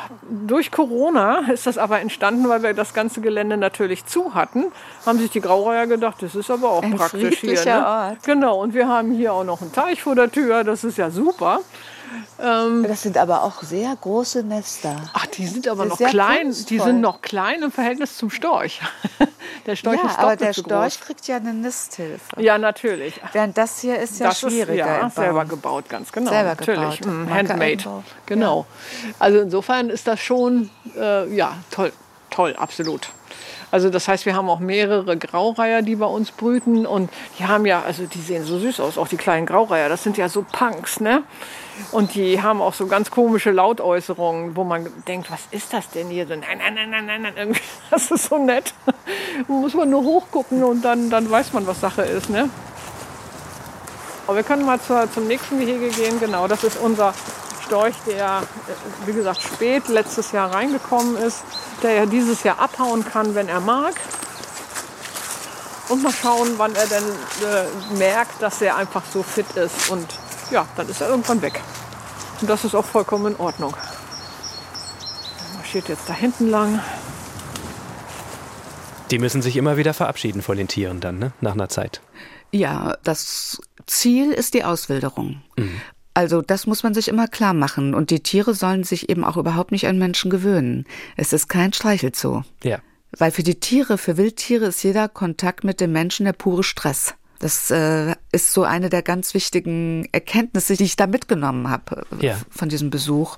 durch 0.47 0.71
Corona 0.71 1.50
ist 1.52 1.66
das 1.66 1.76
aber 1.76 2.00
entstanden, 2.00 2.49
weil 2.49 2.62
wir 2.62 2.73
das 2.73 2.95
ganze 2.95 3.21
Gelände 3.21 3.59
natürlich 3.59 4.07
zu 4.07 4.35
hatten. 4.35 4.66
Haben 5.04 5.19
sich 5.19 5.31
die 5.31 5.43
Graureiher 5.43 5.87
gedacht, 5.87 6.23
das 6.23 6.35
ist 6.35 6.50
aber 6.50 6.71
auch 6.71 6.83
Ein 6.83 6.95
praktisch 6.95 7.40
hier. 7.40 7.62
Ne? 7.64 7.87
Ort. 7.87 8.23
Genau, 8.25 8.62
und 8.62 8.73
wir 8.73 8.88
haben 8.88 9.12
hier 9.12 9.35
auch 9.35 9.45
noch 9.45 9.61
einen 9.61 9.73
Teich 9.73 10.02
vor 10.02 10.14
der 10.14 10.33
Tür, 10.33 10.64
das 10.64 10.83
ist 10.83 10.97
ja 10.97 11.11
super. 11.11 11.61
Ähm, 12.41 12.85
das 12.87 13.03
sind 13.03 13.17
aber 13.17 13.43
auch 13.43 13.63
sehr 13.63 13.97
große 14.01 14.43
Nester. 14.43 14.97
Ach, 15.13 15.27
die 15.27 15.47
sind 15.47 15.69
aber 15.69 15.85
noch 15.85 15.99
klein. 15.99 16.43
Kunstvoll. 16.43 16.79
Die 16.79 16.83
sind 16.83 17.01
noch 17.01 17.23
klein 17.23 17.63
im 17.63 17.71
Verhältnis 17.71 18.17
zum 18.17 18.31
Storch. 18.31 18.81
der 19.67 19.77
Storch 19.77 20.01
ja, 20.03 20.11
ist 20.11 20.19
aber 20.19 20.37
der 20.37 20.53
Storch 20.53 20.99
groß. 20.99 21.01
kriegt 21.01 21.27
ja 21.27 21.37
eine 21.37 21.55
Nisthilfe. 21.55 22.41
Ja, 22.41 22.59
natürlich. 22.59 23.21
Während 23.33 23.57
das 23.57 23.81
hier 23.81 23.99
ist 23.99 24.19
ja 24.19 24.29
das 24.29 24.41
schwieriger. 24.41 24.73
Ist, 24.73 24.77
ja, 24.77 25.11
selber 25.11 25.45
gebaut, 25.45 25.89
ganz 25.89 26.13
genau. 26.13 26.31
Selber 26.31 26.51
natürlich. 26.51 27.01
Gebaut. 27.01 27.15
Mhm, 27.15 27.35
handmade. 27.35 28.03
Genau. 28.27 28.67
Ja. 28.69 29.15
Also 29.19 29.41
insofern 29.41 29.91
ist 29.91 30.07
das 30.07 30.21
schon 30.21 30.71
äh, 30.97 31.33
ja 31.35 31.57
toll, 31.71 31.93
toll, 32.31 32.55
absolut. 32.57 33.09
Also 33.75 33.91
das 33.91 34.07
heißt, 34.07 34.25
wir 34.25 34.37
haben 34.37 34.49
auch 34.49 34.61
mehrere 34.61 35.17
Graureiher, 35.17 35.83
die 35.83 35.97
bei 35.97 36.07
uns 36.07 36.31
brüten 36.31 36.87
und 36.87 37.11
die 37.41 37.45
haben 37.45 37.67
ja, 37.67 37.83
also 37.83 38.07
die 38.07 38.21
sehen 38.21 38.45
so 38.45 38.57
süß 38.59 38.79
aus, 38.79 38.99
auch 38.99 39.09
die 39.09 39.17
kleinen 39.17 39.47
Graureiher. 39.47 39.89
Das 39.89 40.05
sind 40.05 40.17
ja 40.17 40.29
so 40.29 40.47
Punks, 40.53 41.01
ne? 41.01 41.25
Und 41.90 42.14
die 42.14 42.40
haben 42.43 42.61
auch 42.61 42.75
so 42.75 42.87
ganz 42.87 43.11
komische 43.11 43.50
Lautäußerungen, 43.50 44.57
wo 44.57 44.64
man 44.64 44.87
denkt, 45.07 45.31
was 45.31 45.40
ist 45.50 45.73
das 45.73 45.90
denn 45.90 46.09
hier? 46.09 46.26
So, 46.26 46.35
nein, 46.35 46.59
nein, 46.59 46.90
nein, 46.90 47.07
nein, 47.07 47.23
nein, 47.23 47.35
irgendwie, 47.37 47.61
das 47.90 48.11
ist 48.11 48.26
so 48.26 48.38
nett. 48.38 48.75
muss 49.49 49.75
man 49.75 49.90
nur 49.90 50.02
hochgucken 50.02 50.62
und 50.64 50.83
dann, 50.83 51.11
dann 51.11 51.31
weiß 51.31 51.52
man, 51.52 51.66
was 51.66 51.81
Sache 51.81 52.02
ist, 52.02 52.31
ne? 52.31 52.49
Aber 54.26 54.37
wir 54.37 54.43
können 54.43 54.64
mal 54.64 54.81
zur, 54.81 55.11
zum 55.12 55.26
nächsten 55.26 55.59
Gehege 55.59 55.88
gehen. 55.90 56.19
Genau, 56.19 56.49
das 56.49 56.64
ist 56.64 56.78
unser 56.81 57.12
Storch, 57.64 57.95
der, 58.07 58.43
wie 59.04 59.12
gesagt, 59.12 59.43
spät 59.43 59.88
letztes 59.88 60.33
Jahr 60.33 60.54
reingekommen 60.54 61.16
ist, 61.16 61.43
der 61.83 61.93
ja 61.93 62.07
dieses 62.07 62.43
Jahr 62.43 62.59
abhauen 62.59 63.04
kann, 63.04 63.35
wenn 63.35 63.49
er 63.49 63.61
mag. 63.61 63.95
Und 65.88 66.02
mal 66.02 66.12
schauen, 66.12 66.54
wann 66.57 66.75
er 66.75 66.87
denn 66.87 67.04
äh, 67.04 67.97
merkt, 67.99 68.40
dass 68.40 68.62
er 68.62 68.76
einfach 68.76 69.02
so 69.12 69.23
fit 69.23 69.50
ist. 69.57 69.90
Und 69.90 70.07
ja, 70.51 70.67
dann 70.77 70.89
ist 70.89 71.01
er 71.01 71.09
irgendwann 71.09 71.43
weg. 71.43 71.61
Und 72.41 72.51
das 72.51 72.65
ist 72.65 72.75
auch 72.75 72.85
vollkommen 72.85 73.35
in 73.35 73.41
Ordnung. 73.41 73.75
Er 73.75 75.57
marschiert 75.57 75.89
jetzt 75.89 76.09
da 76.09 76.15
hinten 76.15 76.51
lang. 76.51 76.81
Die 79.11 79.19
müssen 79.19 79.43
sich 79.43 79.57
immer 79.57 79.77
wieder 79.77 79.95
verabschieden 79.95 80.43
von 80.43 80.57
den 80.57 80.69
Tieren 80.69 81.01
dann, 81.01 81.19
ne? 81.19 81.33
nach 81.41 81.53
einer 81.53 81.69
Zeit. 81.69 82.01
Ja, 82.51 82.97
das 83.03 83.61
Ziel 83.87 84.33
ist 84.33 84.55
die 84.55 84.65
Auswilderung. 84.65 85.43
Mhm. 85.57 85.81
Also 86.15 86.43
das 86.43 86.67
muss 86.67 86.85
man 86.85 86.95
sich 86.95 87.09
immer 87.09 87.27
klar 87.27 87.53
machen. 87.53 87.95
Und 87.95 88.11
die 88.11 88.23
Tiere 88.23 88.55
sollen 88.55 88.85
sich 88.85 89.09
eben 89.09 89.25
auch 89.25 89.37
überhaupt 89.37 89.73
nicht 89.73 89.89
an 89.89 89.99
Menschen 89.99 90.31
gewöhnen. 90.31 90.87
Es 91.17 91.33
ist 91.33 91.49
kein 91.49 91.73
Streichelzoo. 91.73 92.43
Ja. 92.63 92.79
Weil 93.19 93.33
für 93.33 93.43
die 93.43 93.59
Tiere, 93.61 93.99
für 93.99 94.17
Wildtiere 94.17 94.67
ist 94.67 94.83
jeder 94.83 95.09
Kontakt 95.09 95.65
mit 95.65 95.81
dem 95.81 95.93
Menschen 95.93 96.25
der 96.25 96.33
pure 96.33 96.63
Stress. 96.63 97.15
Das 97.45 97.71
äh, 97.71 98.15
ist 98.33 98.55
so 98.55 98.63
eine 98.63 98.89
der 98.89 99.03
ganz 99.03 99.35
wichtigen 99.35 100.09
Erkenntnisse, 100.13 100.79
die 100.79 100.85
ich 100.85 100.97
da 100.97 101.07
mitgenommen 101.07 101.69
habe 101.69 102.07
äh, 102.19 102.29
ja. 102.29 102.37
von 102.49 102.71
diesem 102.71 102.89
Besuch. 102.89 103.37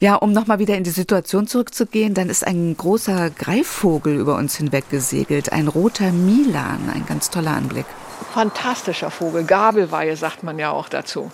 Ja, 0.00 0.14
um 0.14 0.32
nochmal 0.32 0.58
wieder 0.58 0.74
in 0.78 0.84
die 0.84 0.90
Situation 0.90 1.46
zurückzugehen, 1.46 2.14
dann 2.14 2.30
ist 2.30 2.46
ein 2.46 2.74
großer 2.74 3.28
Greifvogel 3.28 4.16
über 4.16 4.36
uns 4.36 4.56
hinweg 4.56 4.88
gesegelt, 4.88 5.52
ein 5.52 5.68
roter 5.68 6.12
Milan, 6.12 6.90
ein 6.94 7.04
ganz 7.04 7.28
toller 7.28 7.50
Anblick. 7.50 7.84
Fantastischer 8.32 9.10
Vogel, 9.10 9.44
Gabelweihe 9.44 10.16
sagt 10.16 10.42
man 10.42 10.58
ja 10.58 10.70
auch 10.70 10.88
dazu. 10.88 11.30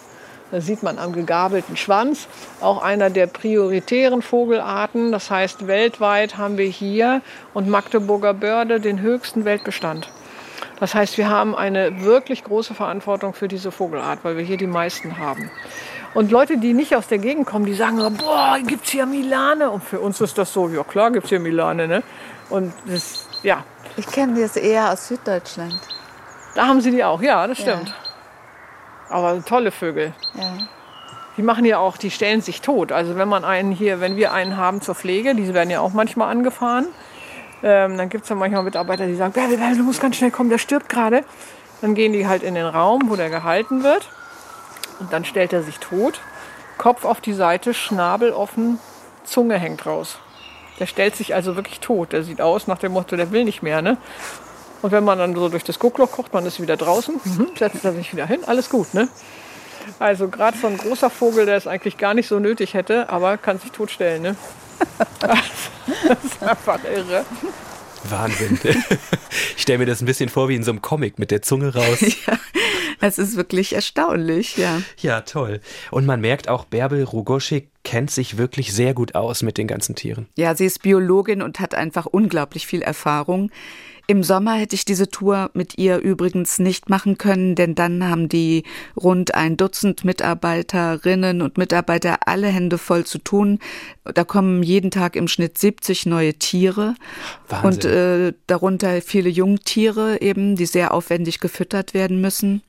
Das 0.51 0.67
sieht 0.67 0.83
man 0.83 0.99
am 0.99 1.13
gegabelten 1.13 1.77
Schwanz. 1.77 2.27
Auch 2.61 2.83
einer 2.83 3.11
der 3.11 3.29
prioritären 3.29 4.23
Vogelarten. 4.23 5.13
Das 5.13 5.31
heißt, 5.31 5.69
weltweit 5.69 6.37
haben 6.37 6.59
wir 6.59 6.67
hier 6.67 7.23
und 7.55 7.69
Magdeburger 7.69 8.35
Börde 8.35 8.81
den 8.81 9.01
höchsten 9.01 9.45
Weltbestand. 9.45 10.11
Das 10.79 10.95
heißt, 10.95 11.17
wir 11.17 11.29
haben 11.31 11.55
eine 11.55 12.03
wirklich 12.03 12.45
große 12.45 12.75
Verantwortung 12.75 13.33
für 13.33 13.49
diese 13.49 13.73
Vogelart, 13.73 14.21
weil 14.23 14.37
wir 14.37 14.45
hier 14.45 14.59
die 14.59 14.67
meisten 14.67 15.19
haben. 15.19 15.51
Und 16.15 16.31
Leute, 16.31 16.59
die 16.59 16.73
nicht 16.73 16.95
aus 16.97 17.09
der 17.09 17.19
Gegend 17.19 17.47
kommen, 17.47 17.67
die 17.67 17.75
sagen, 17.75 17.99
boah, 18.19 18.59
gibt's 18.67 18.91
hier 18.91 19.07
Milane? 19.07 19.71
Und 19.71 19.83
für 19.83 20.01
uns 20.01 20.21
ist 20.21 20.39
das 20.39 20.53
so, 20.53 20.69
ja 20.69 20.85
klar 20.85 21.11
gibt's 21.11 21.31
hier 21.31 21.41
Milane, 21.41 21.89
ne? 21.89 22.03
Und 22.49 22.73
das, 22.87 23.27
ja. 23.43 23.65
Ich 23.97 24.07
kenne 24.07 24.41
das 24.41 24.57
eher 24.57 24.93
aus 24.93 25.09
Süddeutschland. 25.09 25.79
Da 26.55 26.67
haben 26.67 26.81
sie 26.81 26.91
die 26.91 27.05
auch, 27.05 27.21
ja, 27.21 27.47
das 27.47 27.59
stimmt. 27.59 27.89
Ja. 27.89 27.95
Aber 29.11 29.45
tolle 29.45 29.71
Vögel. 29.71 30.13
Ja. 30.35 30.69
Die 31.37 31.43
machen 31.43 31.65
ja 31.67 31.79
auch, 31.79 31.99
die 31.99 32.11
stellen 32.11 32.41
sich 32.41 32.63
tot. 32.63 32.93
Also 32.93 33.17
wenn 33.17 33.29
man 33.29 33.45
einen 33.45 33.73
hier, 33.73 34.01
wenn 34.01 34.17
wir 34.17 34.33
einen 34.33 34.57
haben 34.57 34.81
zur 34.81 34.95
Pflege, 34.95 35.35
die 35.35 35.53
werden 35.53 35.71
ja 35.71 35.81
auch 35.81 35.93
manchmal 35.93 36.31
angefahren. 36.31 36.87
Ähm, 37.63 37.97
dann 37.97 38.09
gibt 38.09 38.25
es 38.25 38.31
ja 38.31 38.37
manchmal 38.37 38.63
Mitarbeiter, 38.63 39.07
die 39.07 39.15
sagen, 39.15 39.33
Bärbel, 39.33 39.57
Bärbel, 39.57 39.79
du 39.79 39.85
musst 39.85 40.01
ganz 40.01 40.17
schnell 40.17 40.31
kommen, 40.31 40.51
der 40.51 40.59
stirbt 40.59 40.89
gerade. 40.89 41.25
Dann 41.81 41.95
gehen 41.95 42.13
die 42.13 42.27
halt 42.27 42.43
in 42.43 42.55
den 42.55 42.67
Raum, 42.67 43.03
wo 43.07 43.17
der 43.17 43.31
gehalten 43.31 43.83
wird. 43.83 44.09
Und 45.01 45.13
dann 45.13 45.25
stellt 45.25 45.53
er 45.53 45.63
sich 45.63 45.79
tot. 45.79 46.21
Kopf 46.79 47.05
auf 47.05 47.21
die 47.21 47.33
Seite, 47.33 47.75
Schnabel 47.75 48.33
offen, 48.33 48.79
Zunge 49.25 49.59
hängt 49.59 49.87
raus. 49.87 50.19
Der 50.79 50.87
stellt 50.87 51.17
sich 51.17 51.35
also 51.35 51.57
wirklich 51.57 51.81
tot. 51.81 52.13
Der 52.13 52.23
sieht 52.23 52.41
aus 52.41 52.67
nach 52.67 52.79
dem 52.79 52.93
Motto, 52.93 53.17
der 53.17 53.31
will 53.31 53.45
nicht 53.45 53.63
mehr. 53.63 53.83
Ne? 53.83 53.97
Und 54.83 54.93
wenn 54.93 55.05
man 55.05 55.19
dann 55.19 55.35
so 55.35 55.49
durch 55.49 55.65
das 55.65 55.79
Guckloch 55.79 56.13
guckt, 56.13 56.35
man 56.35 56.45
ist 56.47 56.61
wieder 56.61 56.77
draußen, 56.77 57.21
mhm. 57.25 57.49
setzt 57.57 57.85
er 57.85 57.93
sich 57.93 58.13
wieder 58.13 58.27
hin, 58.27 58.41
alles 58.47 58.69
gut, 58.71 58.93
ne? 58.95 59.09
Also 59.99 60.29
gerade 60.29 60.59
so 60.59 60.67
ein 60.67 60.77
großer 60.77 61.11
Vogel, 61.11 61.47
der 61.47 61.57
es 61.57 61.67
eigentlich 61.67 61.97
gar 61.97 62.13
nicht 62.13 62.29
so 62.29 62.39
nötig 62.39 62.75
hätte, 62.75 63.09
aber 63.09 63.39
kann 63.39 63.59
sich 63.59 63.71
totstellen, 63.71 64.23
ne? 64.23 64.37
das 66.09 66.25
ist 66.25 66.43
einfach 66.43 66.81
irre. 66.85 67.25
Wahnsinn. 68.11 68.59
Ich 69.57 69.63
stelle 69.63 69.79
mir 69.79 69.87
das 69.87 70.01
ein 70.01 70.07
bisschen 70.07 70.29
vor 70.29 70.49
wie 70.49 70.55
in 70.55 70.63
so 70.63 70.71
einem 70.71 70.83
Comic 70.83 71.19
mit 71.19 71.31
der 71.31 71.43
Zunge 71.43 71.75
raus. 71.75 71.99
Ja, 72.27 72.39
es 73.09 73.19
ist 73.19 73.37
wirklich 73.37 73.75
erstaunlich, 73.75 74.57
ja. 74.57 74.81
Ja, 74.99 75.21
toll. 75.21 75.61
Und 75.91 76.07
man 76.07 76.21
merkt 76.21 76.49
auch, 76.49 76.65
Bärbel 76.65 77.05
Rugoschik 77.05 77.69
kennt 77.85 78.11
sich 78.11 78.39
wirklich 78.39 78.73
sehr 78.73 78.95
gut 78.95 79.15
aus 79.15 79.43
mit 79.43 79.59
den 79.59 79.67
ganzen 79.67 79.95
Tieren. 79.95 80.27
Ja, 80.37 80.55
sie 80.55 80.65
ist 80.65 80.83
Biologin 80.83 81.43
und 81.43 81.61
hat 81.61 81.75
einfach 81.75 82.07
unglaublich 82.07 82.67
viel 82.67 82.81
Erfahrung. 82.83 83.51
Im 84.09 84.23
Sommer 84.23 84.55
hätte 84.55 84.77
ich 84.77 84.85
diese 84.85 85.09
Tour 85.09 85.51
mit 85.53 85.79
ihr 85.79 85.99
übrigens 85.99 86.61
nicht 86.61 86.89
machen 86.89 87.19
können, 87.19 87.57
denn 87.57 87.75
dann 87.75 88.09
haben 88.09 88.29
die 88.29 88.63
rund 88.97 89.35
ein 89.35 89.57
Dutzend 89.57 90.05
Mitarbeiterinnen 90.05 91.43
und 91.43 91.59
Mitarbeiter 91.59 92.19
alle 92.27 92.47
Hände 92.47 92.79
voll 92.79 93.05
zu 93.05 93.19
tun. 93.19 93.59
Da 94.05 94.23
kommen 94.23 94.63
jeden 94.63 94.93
Tag 94.93 95.17
im 95.17 95.27
Schnitt 95.27 95.59
70 95.59 96.07
neue 96.07 96.35
Tiere 96.35 96.95
Wahnsinn. 97.49 97.67
und 97.67 97.85
äh, 97.85 98.33
darunter 98.47 99.03
viele 99.03 99.29
Jungtiere 99.29 100.21
eben, 100.21 100.55
die 100.55 100.67
sehr 100.67 100.95
aufwendig 100.95 101.41
gefüttert 101.41 101.93
werden 101.93 102.21
müssen. 102.21 102.63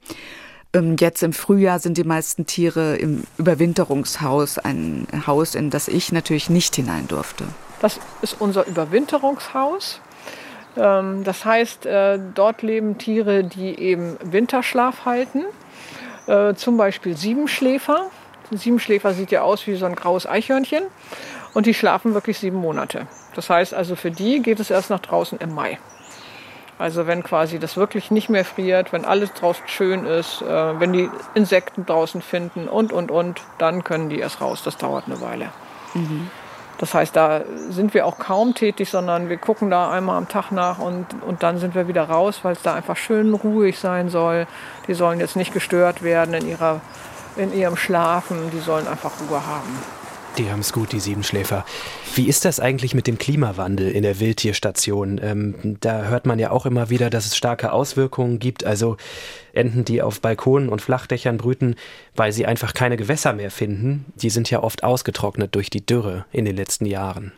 Ähm, 0.73 0.95
jetzt 0.99 1.21
im 1.21 1.33
Frühjahr 1.33 1.77
sind 1.77 1.97
die 1.97 2.03
meisten 2.03 2.47
Tiere 2.47 2.95
im 2.95 3.23
Überwinterungshaus, 3.37 4.57
ein 4.57 5.07
Haus, 5.27 5.53
in 5.53 5.69
das 5.69 5.87
ich 5.87 6.11
natürlich 6.11 6.49
nicht 6.49 6.75
hinein 6.75 7.07
durfte. 7.07 7.45
Das 7.79 7.99
ist 8.23 8.37
unser 8.39 8.65
Überwinterungshaus. 8.65 10.01
Ähm, 10.77 11.23
das 11.23 11.45
heißt, 11.45 11.85
äh, 11.85 12.19
dort 12.35 12.61
leben 12.61 12.97
Tiere, 12.97 13.43
die 13.43 13.79
eben 13.79 14.17
Winterschlaf 14.23 15.05
halten. 15.05 15.45
Äh, 16.27 16.53
zum 16.55 16.77
Beispiel 16.77 17.15
Siebenschläfer. 17.15 18.09
Siebenschläfer 18.51 19.13
sieht 19.13 19.31
ja 19.31 19.41
aus 19.41 19.67
wie 19.67 19.75
so 19.75 19.85
ein 19.85 19.95
graues 19.95 20.27
Eichhörnchen. 20.27 20.83
Und 21.53 21.65
die 21.65 21.73
schlafen 21.73 22.13
wirklich 22.13 22.37
sieben 22.37 22.57
Monate. 22.57 23.07
Das 23.35 23.49
heißt 23.49 23.73
also, 23.73 23.95
für 23.95 24.11
die 24.11 24.41
geht 24.41 24.59
es 24.59 24.69
erst 24.69 24.89
nach 24.89 24.99
draußen 24.99 25.39
im 25.39 25.53
Mai. 25.53 25.79
Also 26.79 27.07
wenn 27.07 27.23
quasi 27.23 27.57
das 27.57 27.75
wirklich 27.75 28.11
nicht 28.11 28.29
mehr 28.29 28.45
friert, 28.45 28.93
wenn 28.93 29.03
alles 29.03 29.33
draußen 29.33 29.67
schön 29.67 30.05
ist, 30.05 30.43
äh, 30.43 30.79
wenn 30.79 30.93
die 30.93 31.09
Insekten 31.33 31.85
draußen 31.85 32.21
finden 32.21 32.67
und, 32.67 32.93
und, 32.93 33.09
und, 33.09 33.41
dann 33.57 33.83
können 33.83 34.09
die 34.09 34.19
erst 34.19 34.41
raus. 34.41 34.61
Das 34.63 34.77
dauert 34.77 35.05
eine 35.07 35.19
Weile. 35.19 35.49
Mhm. 35.95 36.29
Das 36.77 36.93
heißt, 36.93 37.15
da 37.15 37.41
sind 37.69 37.93
wir 37.93 38.05
auch 38.05 38.19
kaum 38.19 38.53
tätig, 38.53 38.89
sondern 38.89 39.29
wir 39.29 39.37
gucken 39.37 39.71
da 39.71 39.89
einmal 39.89 40.17
am 40.17 40.27
Tag 40.27 40.51
nach 40.51 40.77
und, 40.77 41.07
und 41.25 41.41
dann 41.41 41.57
sind 41.57 41.73
wir 41.73 41.87
wieder 41.87 42.03
raus, 42.03 42.39
weil 42.43 42.53
es 42.53 42.61
da 42.61 42.75
einfach 42.75 42.97
schön 42.97 43.33
ruhig 43.33 43.79
sein 43.79 44.09
soll. 44.09 44.45
Die 44.87 44.93
sollen 44.93 45.19
jetzt 45.19 45.35
nicht 45.35 45.53
gestört 45.53 46.03
werden 46.03 46.35
in, 46.35 46.47
ihrer, 46.47 46.81
in 47.35 47.51
ihrem 47.51 47.77
Schlafen, 47.77 48.51
die 48.51 48.59
sollen 48.59 48.87
einfach 48.87 49.11
Ruhe 49.27 49.45
haben. 49.45 49.96
Die 50.37 50.51
haben 50.51 50.59
es 50.59 50.71
gut, 50.71 50.91
die 50.91 50.99
Siebenschläfer. 50.99 51.65
Wie 52.13 52.27
ist 52.27 52.45
das 52.45 52.59
eigentlich 52.59 52.93
mit 52.93 53.07
dem 53.07 53.17
Klimawandel 53.17 53.89
in 53.89 54.03
der 54.03 54.19
Wildtierstation? 54.19 55.19
Ähm, 55.23 55.77
da 55.81 56.03
hört 56.03 56.27
man 56.27 56.37
ja 56.37 56.51
auch 56.51 56.67
immer 56.67 56.91
wieder, 56.91 57.09
dass 57.09 57.25
es 57.25 57.35
starke 57.35 57.71
Auswirkungen 57.71 58.37
gibt. 58.37 58.63
Also 58.63 58.97
Enten, 59.53 59.83
die 59.83 60.03
auf 60.03 60.21
Balkonen 60.21 60.69
und 60.69 60.83
Flachdächern 60.83 61.37
brüten, 61.37 61.75
weil 62.15 62.31
sie 62.31 62.45
einfach 62.45 62.75
keine 62.75 62.97
Gewässer 62.97 63.33
mehr 63.33 63.49
finden. 63.49 64.05
Die 64.15 64.29
sind 64.29 64.51
ja 64.51 64.61
oft 64.61 64.83
ausgetrocknet 64.83 65.55
durch 65.55 65.71
die 65.71 65.83
Dürre 65.83 66.25
in 66.31 66.45
den 66.45 66.55
letzten 66.55 66.85
Jahren. 66.85 67.31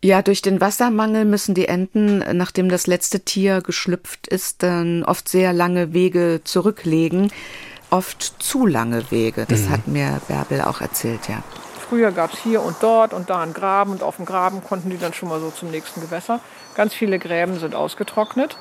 Ja, 0.00 0.22
durch 0.22 0.40
den 0.40 0.60
Wassermangel 0.60 1.24
müssen 1.24 1.54
die 1.56 1.66
Enten, 1.66 2.18
nachdem 2.36 2.68
das 2.68 2.86
letzte 2.86 3.20
Tier 3.20 3.62
geschlüpft 3.62 4.28
ist, 4.28 4.62
dann 4.62 5.02
oft 5.02 5.28
sehr 5.28 5.52
lange 5.52 5.92
Wege 5.92 6.42
zurücklegen. 6.44 7.32
Oft 7.90 8.36
zu 8.38 8.66
lange 8.66 9.10
Wege. 9.10 9.44
Das 9.48 9.62
mhm. 9.62 9.70
hat 9.70 9.88
mir 9.88 10.20
Bärbel 10.28 10.60
auch 10.60 10.80
erzählt, 10.80 11.28
ja. 11.28 11.42
Früher 11.88 12.12
gab 12.12 12.32
es 12.32 12.38
hier 12.38 12.62
und 12.62 12.76
dort 12.80 13.12
und 13.12 13.28
da 13.28 13.42
einen 13.42 13.52
Graben 13.52 13.92
und 13.92 14.02
auf 14.02 14.16
dem 14.16 14.24
Graben 14.24 14.64
konnten 14.64 14.90
die 14.90 14.98
dann 14.98 15.12
schon 15.12 15.28
mal 15.28 15.40
so 15.40 15.50
zum 15.50 15.70
nächsten 15.70 16.00
Gewässer. 16.00 16.40
Ganz 16.74 16.94
viele 16.94 17.18
Gräben 17.18 17.58
sind 17.58 17.74
ausgetrocknet 17.74 18.56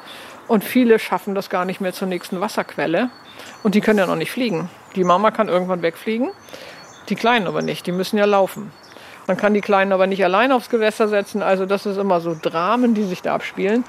und 0.48 0.64
viele 0.64 1.00
schaffen 1.00 1.34
das 1.34 1.50
gar 1.50 1.64
nicht 1.64 1.80
mehr 1.80 1.94
zur 1.94 2.08
nächsten 2.08 2.42
Wasserquelle 2.42 3.10
und 3.64 3.76
die 3.76 3.82
können 3.82 4.00
ja 4.00 4.08
noch 4.08 4.18
nicht 4.18 4.32
fliegen. 4.32 4.70
Die 4.96 5.04
Mama 5.04 5.32
kann 5.32 5.48
irgendwann 5.48 5.82
wegfliegen, 5.82 6.32
die 7.10 7.16
Kleinen 7.16 7.48
aber 7.48 7.62
nicht, 7.62 7.88
die 7.88 7.94
müssen 7.94 8.18
ja 8.18 8.26
laufen. 8.26 8.72
Man 9.26 9.38
kann 9.38 9.54
die 9.54 9.62
Kleinen 9.62 9.94
aber 9.94 10.06
nicht 10.06 10.24
allein 10.24 10.52
aufs 10.52 10.70
Gewässer 10.70 11.08
setzen, 11.08 11.42
also 11.42 11.66
das 11.66 11.86
ist 11.86 11.98
immer 11.98 12.20
so 12.20 12.36
Dramen, 12.40 12.94
die 12.94 13.04
sich 13.04 13.22
da 13.22 13.36
abspielen. 13.36 13.86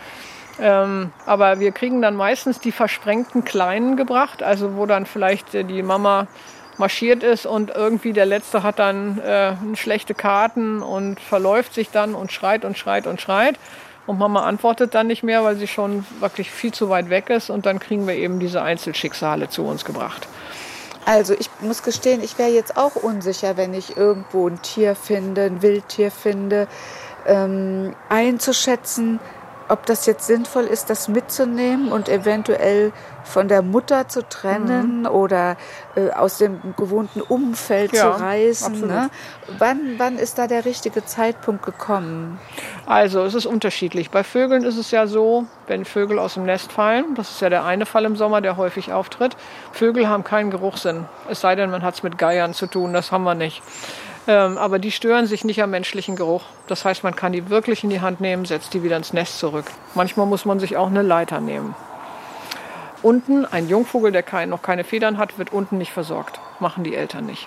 Ähm, 0.61 1.11
aber 1.27 1.59
wir 1.59 1.73
kriegen 1.73 2.01
dann 2.01 2.15
meistens 2.15 2.61
die 2.61 2.71
versprengten 2.71 3.45
Kleinen 3.45 3.97
gebracht, 3.97 4.45
also 4.45 4.77
wo 4.77 4.87
dann 4.87 5.07
vielleicht 5.07 5.53
die 5.53 5.83
Mama 5.83 6.29
marschiert 6.79 7.23
ist 7.23 7.47
und 7.47 7.71
irgendwie 7.71 8.13
der 8.13 8.27
Letzte 8.27 8.63
hat 8.63 8.79
dann 8.79 9.19
äh, 9.21 9.55
schlechte 9.75 10.15
Karten 10.15 10.83
und 10.83 11.21
verläuft 11.21 11.75
sich 11.75 11.91
dann 11.91 12.15
und 12.15 12.33
schreit 12.33 12.65
und 12.65 12.77
schreit 12.77 13.07
und 13.07 13.21
schreit. 13.21 13.59
Und 14.07 14.19
Mama 14.19 14.43
antwortet 14.45 14.95
dann 14.95 15.07
nicht 15.07 15.23
mehr, 15.23 15.45
weil 15.45 15.57
sie 15.57 15.67
schon 15.67 16.05
wirklich 16.21 16.51
viel 16.51 16.73
zu 16.73 16.91
weit 16.91 17.09
weg 17.09 17.31
ist. 17.31 17.49
Und 17.49 17.65
dann 17.65 17.79
kriegen 17.79 18.07
wir 18.07 18.15
eben 18.15 18.39
diese 18.39 18.63
Einzelschicksale 18.63 19.49
zu 19.49 19.65
uns 19.65 19.85
gebracht. 19.85 20.29
Also 21.07 21.35
ich 21.35 21.51
muss 21.61 21.83
gestehen, 21.83 22.23
ich 22.23 22.39
wäre 22.39 22.51
jetzt 22.51 22.77
auch 22.77 22.97
unsicher, 22.97 23.57
wenn 23.57 23.75
ich 23.75 23.97
irgendwo 23.97 24.49
ein 24.49 24.61
Tier 24.63 24.95
finde, 24.95 25.43
ein 25.43 25.63
Wildtier 25.63 26.11
finde, 26.11 26.67
ähm, 27.27 27.95
einzuschätzen, 28.09 29.21
ob 29.69 29.87
das 29.87 30.07
jetzt 30.07 30.27
sinnvoll 30.27 30.65
ist, 30.65 30.91
das 30.91 31.09
mitzunehmen 31.09 31.91
und 31.93 32.09
eventuell 32.09 32.93
von 33.25 33.49
der 33.49 33.63
Mutter 33.63 34.09
zu 34.09 34.29
trennen 34.29 35.01
mhm. 35.01 35.07
oder 35.07 35.57
äh, 35.97 36.11
aus 36.11 36.39
dem 36.39 36.61
gewohnten 36.77 37.21
Umfeld 37.23 37.93
ja, 37.93 38.03
zu 38.03 38.23
reißen. 38.23 38.87
Ne? 38.87 39.11
Wann, 39.59 39.95
wann 39.99 40.19
ist 40.19 40.39
da 40.39 40.47
der 40.47 40.65
richtige 40.65 41.05
Zeitpunkt 41.05 41.65
gekommen? 41.65 42.39
Also 42.87 43.23
es 43.23 43.35
ist 43.35 43.47
unterschiedlich. 43.47 44.11
Bei 44.11 44.23
Vögeln 44.25 44.65
ist 44.65 44.77
es 44.77 44.91
ja 44.91 45.07
so, 45.07 45.47
wenn 45.67 45.85
Vögel 45.85 46.19
aus 46.19 46.35
dem 46.35 46.45
Nest 46.45 46.71
fallen, 46.71 47.15
das 47.15 47.31
ist 47.31 47.41
ja 47.41 47.49
der 47.49 47.65
eine 47.65 47.87
Fall 47.87 48.05
im 48.05 48.17
Sommer, 48.17 48.41
der 48.41 48.57
häufig 48.57 48.93
auftritt, 48.93 49.37
Vögel 49.73 50.09
haben 50.09 50.25
keinen 50.25 50.51
Geruchssinn. 50.51 51.07
Es 51.29 51.41
sei 51.41 51.55
denn, 51.55 51.71
man 51.71 51.83
hat 51.83 51.95
es 51.95 52.03
mit 52.03 52.19
Geiern 52.19 52.53
zu 52.53 52.67
tun, 52.67 52.93
das 52.93 53.11
haben 53.11 53.25
wir 53.25 53.35
nicht. 53.35 53.63
Ähm, 54.27 54.57
aber 54.57 54.79
die 54.79 54.91
stören 54.91 55.27
sich 55.27 55.45
nicht 55.45 55.63
am 55.63 55.71
menschlichen 55.71 56.17
Geruch. 56.17 56.45
Das 56.67 56.85
heißt, 56.85 57.05
man 57.05 57.15
kann 57.15 57.33
die 57.33 57.51
wirklich 57.51 57.85
in 57.85 57.91
die 57.91 58.01
Hand 58.01 58.21
nehmen, 58.21 58.45
setzt 58.47 58.73
die 58.73 58.83
wieder 58.83 58.97
ins 58.97 59.13
Nest 59.13 59.39
zurück. 59.39 59.67
Manchmal 59.95 60.27
muss 60.27 60.45
man 60.45 60.61
sich 60.61 60.77
auch 60.77 60.87
eine 60.87 61.03
Leiter 61.03 61.41
nehmen. 61.41 61.75
Unten, 63.03 63.45
ein 63.45 63.69
Jungvogel, 63.69 64.13
der 64.13 64.23
kein, 64.23 64.49
noch 64.49 64.63
keine 64.63 64.83
Federn 64.83 65.19
hat, 65.19 65.39
wird 65.39 65.53
unten 65.53 65.77
nicht 65.77 65.93
versorgt. 65.93 66.41
Machen 66.59 66.85
die 66.85 66.95
Eltern 66.95 67.27
nicht. 67.27 67.47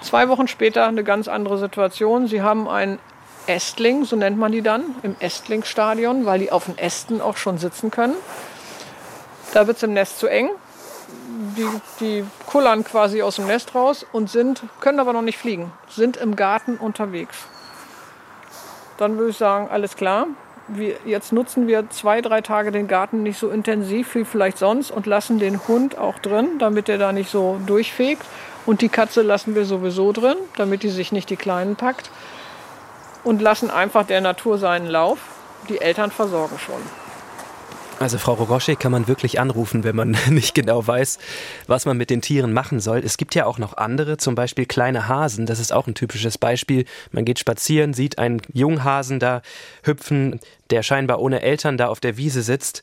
Zwei 0.00 0.28
Wochen 0.30 0.48
später 0.48 0.86
eine 0.86 1.04
ganz 1.04 1.28
andere 1.28 1.58
Situation. 1.58 2.26
Sie 2.26 2.40
haben 2.40 2.66
einen 2.66 2.98
Ästling, 3.46 4.04
so 4.04 4.16
nennt 4.16 4.38
man 4.38 4.52
die 4.52 4.62
dann, 4.62 4.82
im 5.02 5.16
Ästlingsstadion, 5.20 6.24
weil 6.24 6.38
die 6.38 6.50
auf 6.50 6.64
den 6.64 6.78
Ästen 6.78 7.20
auch 7.20 7.36
schon 7.36 7.58
sitzen 7.58 7.90
können. 7.90 8.14
Da 9.52 9.66
wird 9.66 9.76
es 9.76 9.82
im 9.82 9.92
Nest 9.92 10.18
zu 10.18 10.28
eng 10.28 10.48
die, 11.56 11.66
die 12.00 12.24
kullern 12.46 12.84
quasi 12.84 13.22
aus 13.22 13.36
dem 13.36 13.46
Nest 13.46 13.74
raus 13.74 14.06
und 14.12 14.30
sind, 14.30 14.62
können 14.80 15.00
aber 15.00 15.12
noch 15.12 15.22
nicht 15.22 15.38
fliegen, 15.38 15.72
sind 15.88 16.16
im 16.16 16.36
Garten 16.36 16.76
unterwegs. 16.76 17.36
Dann 18.98 19.18
würde 19.18 19.30
ich 19.30 19.36
sagen, 19.36 19.68
alles 19.70 19.96
klar. 19.96 20.26
Wir, 20.68 20.96
jetzt 21.04 21.32
nutzen 21.32 21.66
wir 21.66 21.90
zwei, 21.90 22.20
drei 22.20 22.40
Tage 22.40 22.70
den 22.70 22.86
Garten 22.86 23.22
nicht 23.24 23.38
so 23.38 23.50
intensiv 23.50 24.14
wie 24.14 24.24
vielleicht 24.24 24.58
sonst 24.58 24.90
und 24.90 25.06
lassen 25.06 25.38
den 25.38 25.66
Hund 25.66 25.98
auch 25.98 26.18
drin, 26.20 26.58
damit 26.58 26.88
er 26.88 26.98
da 26.98 27.12
nicht 27.12 27.30
so 27.30 27.58
durchfegt. 27.66 28.24
Und 28.64 28.80
die 28.80 28.88
Katze 28.88 29.22
lassen 29.22 29.56
wir 29.56 29.64
sowieso 29.64 30.12
drin, 30.12 30.36
damit 30.56 30.84
die 30.84 30.90
sich 30.90 31.10
nicht 31.10 31.30
die 31.30 31.36
Kleinen 31.36 31.74
packt. 31.74 32.10
Und 33.24 33.42
lassen 33.42 33.70
einfach 33.70 34.06
der 34.06 34.20
Natur 34.20 34.56
seinen 34.56 34.86
Lauf. 34.86 35.18
Die 35.68 35.80
Eltern 35.80 36.10
versorgen 36.10 36.58
schon. 36.58 37.01
Also 38.02 38.18
Frau 38.18 38.34
Rogosche 38.34 38.74
kann 38.74 38.90
man 38.90 39.06
wirklich 39.06 39.38
anrufen, 39.38 39.84
wenn 39.84 39.94
man 39.94 40.16
nicht 40.28 40.56
genau 40.56 40.84
weiß, 40.84 41.18
was 41.68 41.86
man 41.86 41.96
mit 41.96 42.10
den 42.10 42.20
Tieren 42.20 42.52
machen 42.52 42.80
soll. 42.80 42.98
Es 42.98 43.16
gibt 43.16 43.36
ja 43.36 43.46
auch 43.46 43.58
noch 43.58 43.76
andere, 43.76 44.16
zum 44.16 44.34
Beispiel 44.34 44.66
kleine 44.66 45.06
Hasen. 45.06 45.46
Das 45.46 45.60
ist 45.60 45.72
auch 45.72 45.86
ein 45.86 45.94
typisches 45.94 46.36
Beispiel. 46.36 46.84
Man 47.12 47.24
geht 47.24 47.38
spazieren, 47.38 47.94
sieht 47.94 48.18
einen 48.18 48.42
Junghasen 48.52 49.20
da 49.20 49.40
hüpfen, 49.84 50.40
der 50.70 50.82
scheinbar 50.82 51.20
ohne 51.20 51.42
Eltern 51.42 51.76
da 51.76 51.86
auf 51.86 52.00
der 52.00 52.16
Wiese 52.16 52.42
sitzt. 52.42 52.82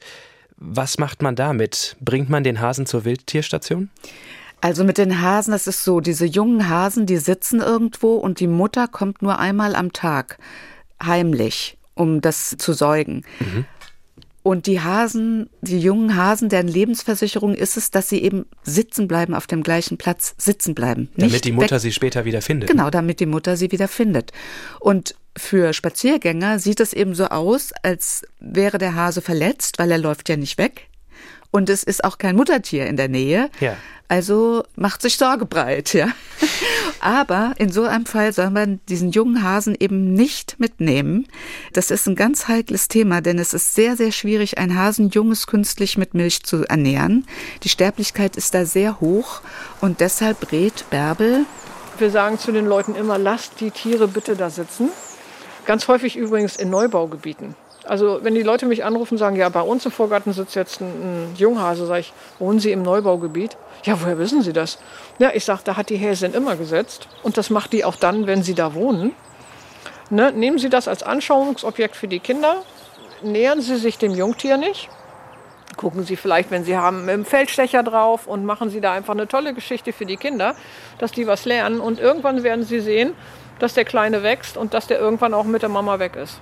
Was 0.56 0.98
macht 0.98 1.22
man 1.22 1.36
damit? 1.36 1.98
Bringt 2.00 2.30
man 2.30 2.46
den 2.46 2.62
Hasen 2.62 2.86
zur 2.86 3.04
Wildtierstation? 3.04 3.90
Also 4.62 4.86
mit 4.86 4.98
den 4.98 5.22
Hasen, 5.22 5.52
das 5.52 5.68
ist 5.68 5.84
so, 5.84 6.00
diese 6.00 6.26
jungen 6.26 6.70
Hasen, 6.70 7.06
die 7.06 7.18
sitzen 7.18 7.60
irgendwo 7.60 8.16
und 8.16 8.40
die 8.40 8.48
Mutter 8.48 8.88
kommt 8.88 9.22
nur 9.22 9.38
einmal 9.38 9.76
am 9.76 9.92
Tag 9.92 10.38
heimlich, 11.04 11.78
um 11.96 12.22
das 12.22 12.56
zu 12.58 12.72
säugen. 12.72 13.26
Mhm. 13.40 13.66
Und 14.42 14.68
die 14.68 14.80
Hasen, 14.80 15.50
die 15.62 15.80
jungen 15.80 16.16
Hasen, 16.16 16.50
deren 16.50 16.68
Lebensversicherung 16.68 17.54
ist 17.54 17.76
es, 17.78 17.92
dass 17.92 18.10
sie 18.10 18.24
eben 18.24 18.46
sitzen 18.64 19.08
bleiben 19.08 19.34
auf 19.34 19.48
dem 19.48 19.64
gleichen 19.64 19.98
Platz, 19.98 20.34
sitzen 20.38 20.76
bleiben. 20.76 21.10
Damit 21.18 21.44
die 21.44 21.52
Mutter 21.52 21.76
weg. 21.76 21.82
sie 21.82 21.92
später 21.92 22.26
wieder 22.26 22.42
findet. 22.42 22.70
Genau, 22.70 22.90
damit 22.90 23.20
die 23.20 23.26
Mutter 23.26 23.58
sie 23.58 23.72
wieder 23.72 23.88
findet. 23.88 24.32
Und 24.80 25.16
für 25.38 25.74
Spaziergänger 25.74 26.60
sieht 26.60 26.80
es 26.80 26.94
eben 26.94 27.16
so 27.16 27.26
aus, 27.26 27.72
als 27.84 28.24
wäre 28.40 28.78
der 28.78 28.96
Hase 28.96 29.22
verletzt, 29.22 29.78
weil 29.78 29.92
er 29.92 29.98
läuft 29.98 30.30
ja 30.30 30.38
nicht 30.38 30.58
weg. 30.58 30.88
Und 31.52 31.70
es 31.70 31.84
ist 31.84 32.04
auch 32.04 32.18
kein 32.18 32.36
Muttertier 32.36 32.88
in 32.88 32.96
der 32.96 33.10
Nähe. 33.10 33.50
Ja. 33.60 33.76
Also 34.08 34.64
macht 34.76 35.02
sich 35.02 35.18
Sorge 35.18 35.46
breit, 35.46 35.94
ja. 35.94 36.10
Aber 37.02 37.54
in 37.58 37.72
so 37.72 37.84
einem 37.84 38.06
Fall 38.06 38.34
soll 38.34 38.50
man 38.50 38.80
diesen 38.90 39.12
jungen 39.12 39.44
Hasen 39.44 39.76
eben 39.80 40.14
nicht 40.14 40.60
mitnehmen. 40.60 41.28
Das 41.74 41.92
ist 41.92 42.08
ein 42.08 42.16
ganz 42.16 42.48
heikles 42.48 42.88
Thema, 42.88 43.22
denn 43.22 43.40
es 43.40 43.54
ist 43.54 43.76
sehr, 43.76 43.96
sehr 43.96 44.12
schwierig, 44.12 44.58
ein 44.58 44.76
Hasenjunges 44.76 45.48
künstlich 45.48 45.98
mit 45.98 46.14
Milch 46.14 46.44
zu 46.44 46.66
ernähren. 46.66 47.26
Die 47.64 47.70
Sterblichkeit 47.70 48.36
ist 48.36 48.54
da 48.54 48.66
sehr 48.66 49.00
hoch 49.00 49.42
und 49.82 50.02
deshalb 50.02 50.52
rät 50.52 50.86
Bärbel. 50.90 51.46
Wir 51.98 52.12
sagen 52.12 52.40
zu 52.40 52.52
den 52.52 52.66
Leuten 52.66 52.96
immer, 52.96 53.18
lasst 53.18 53.60
die 53.60 53.72
Tiere 53.72 54.08
bitte 54.08 54.36
da 54.36 54.50
sitzen. 54.50 54.90
Ganz 55.66 55.88
häufig 55.88 56.16
übrigens 56.16 56.56
in 56.56 56.70
Neubaugebieten. 56.70 57.56
Also 57.90 58.20
wenn 58.22 58.36
die 58.36 58.44
Leute 58.44 58.68
mich 58.68 58.86
anrufen 58.86 59.16
und 59.16 59.18
sagen, 59.18 59.36
ja, 59.36 59.50
bei 59.50 59.62
uns 59.62 59.84
im 59.84 59.92
Vorgarten 59.92 60.32
sitzt 60.32 60.54
jetzt 60.54 60.80
ein, 60.80 61.32
ein 61.32 61.36
Junghase, 61.38 61.88
sage 61.88 62.02
ich, 62.02 62.14
wohnen 62.38 62.60
Sie 62.60 62.72
im 62.72 62.84
Neubaugebiet? 62.84 63.58
Ja, 63.84 64.00
woher 64.00 64.20
wissen 64.20 64.44
Sie 64.44 64.54
das? 64.54 64.78
Ja, 65.18 65.32
ich 65.34 65.44
sage, 65.44 65.62
da 65.64 65.76
hat 65.76 65.90
die 65.90 65.96
Häsin 65.96 66.36
immer 66.36 66.56
gesetzt 66.56 67.08
und 67.24 67.36
das 67.36 67.50
macht 67.50 67.74
die 67.74 67.84
auch 67.84 67.96
dann, 67.96 68.28
wenn 68.28 68.44
sie 68.44 68.54
da 68.54 68.76
wohnen. 68.76 69.16
Ne? 70.12 70.32
Nehmen 70.32 70.60
Sie 70.60 70.70
das 70.70 70.88
als 70.88 71.02
Anschauungsobjekt 71.02 71.96
für 71.96 72.08
die 72.08 72.20
Kinder, 72.20 72.58
nähern 73.24 73.60
Sie 73.60 73.78
sich 73.78 73.98
dem 73.98 74.14
Jungtier 74.14 74.58
nicht. 74.58 74.88
Gucken 75.76 76.04
Sie 76.04 76.16
vielleicht, 76.16 76.52
wenn 76.52 76.66
Sie 76.66 76.78
haben, 76.78 77.06
mit 77.06 77.16
dem 77.16 77.26
Feldstecher 77.26 77.82
drauf 77.82 78.28
und 78.28 78.46
machen 78.46 78.70
Sie 78.70 78.82
da 78.82 78.94
einfach 78.94 79.16
eine 79.16 79.28
tolle 79.28 79.56
Geschichte 79.56 79.94
für 79.94 80.06
die 80.06 80.18
Kinder, 80.18 80.56
dass 81.00 81.12
die 81.12 81.26
was 81.26 81.46
lernen. 81.46 81.80
Und 81.80 82.00
irgendwann 82.00 82.44
werden 82.44 82.66
Sie 82.66 82.82
sehen, 82.82 83.16
dass 83.58 83.74
der 83.74 83.86
Kleine 83.86 84.22
wächst 84.22 84.58
und 84.58 84.76
dass 84.76 84.86
der 84.86 85.00
irgendwann 85.00 85.34
auch 85.34 85.46
mit 85.46 85.64
der 85.64 85.70
Mama 85.70 85.98
weg 85.98 86.16
ist 86.16 86.40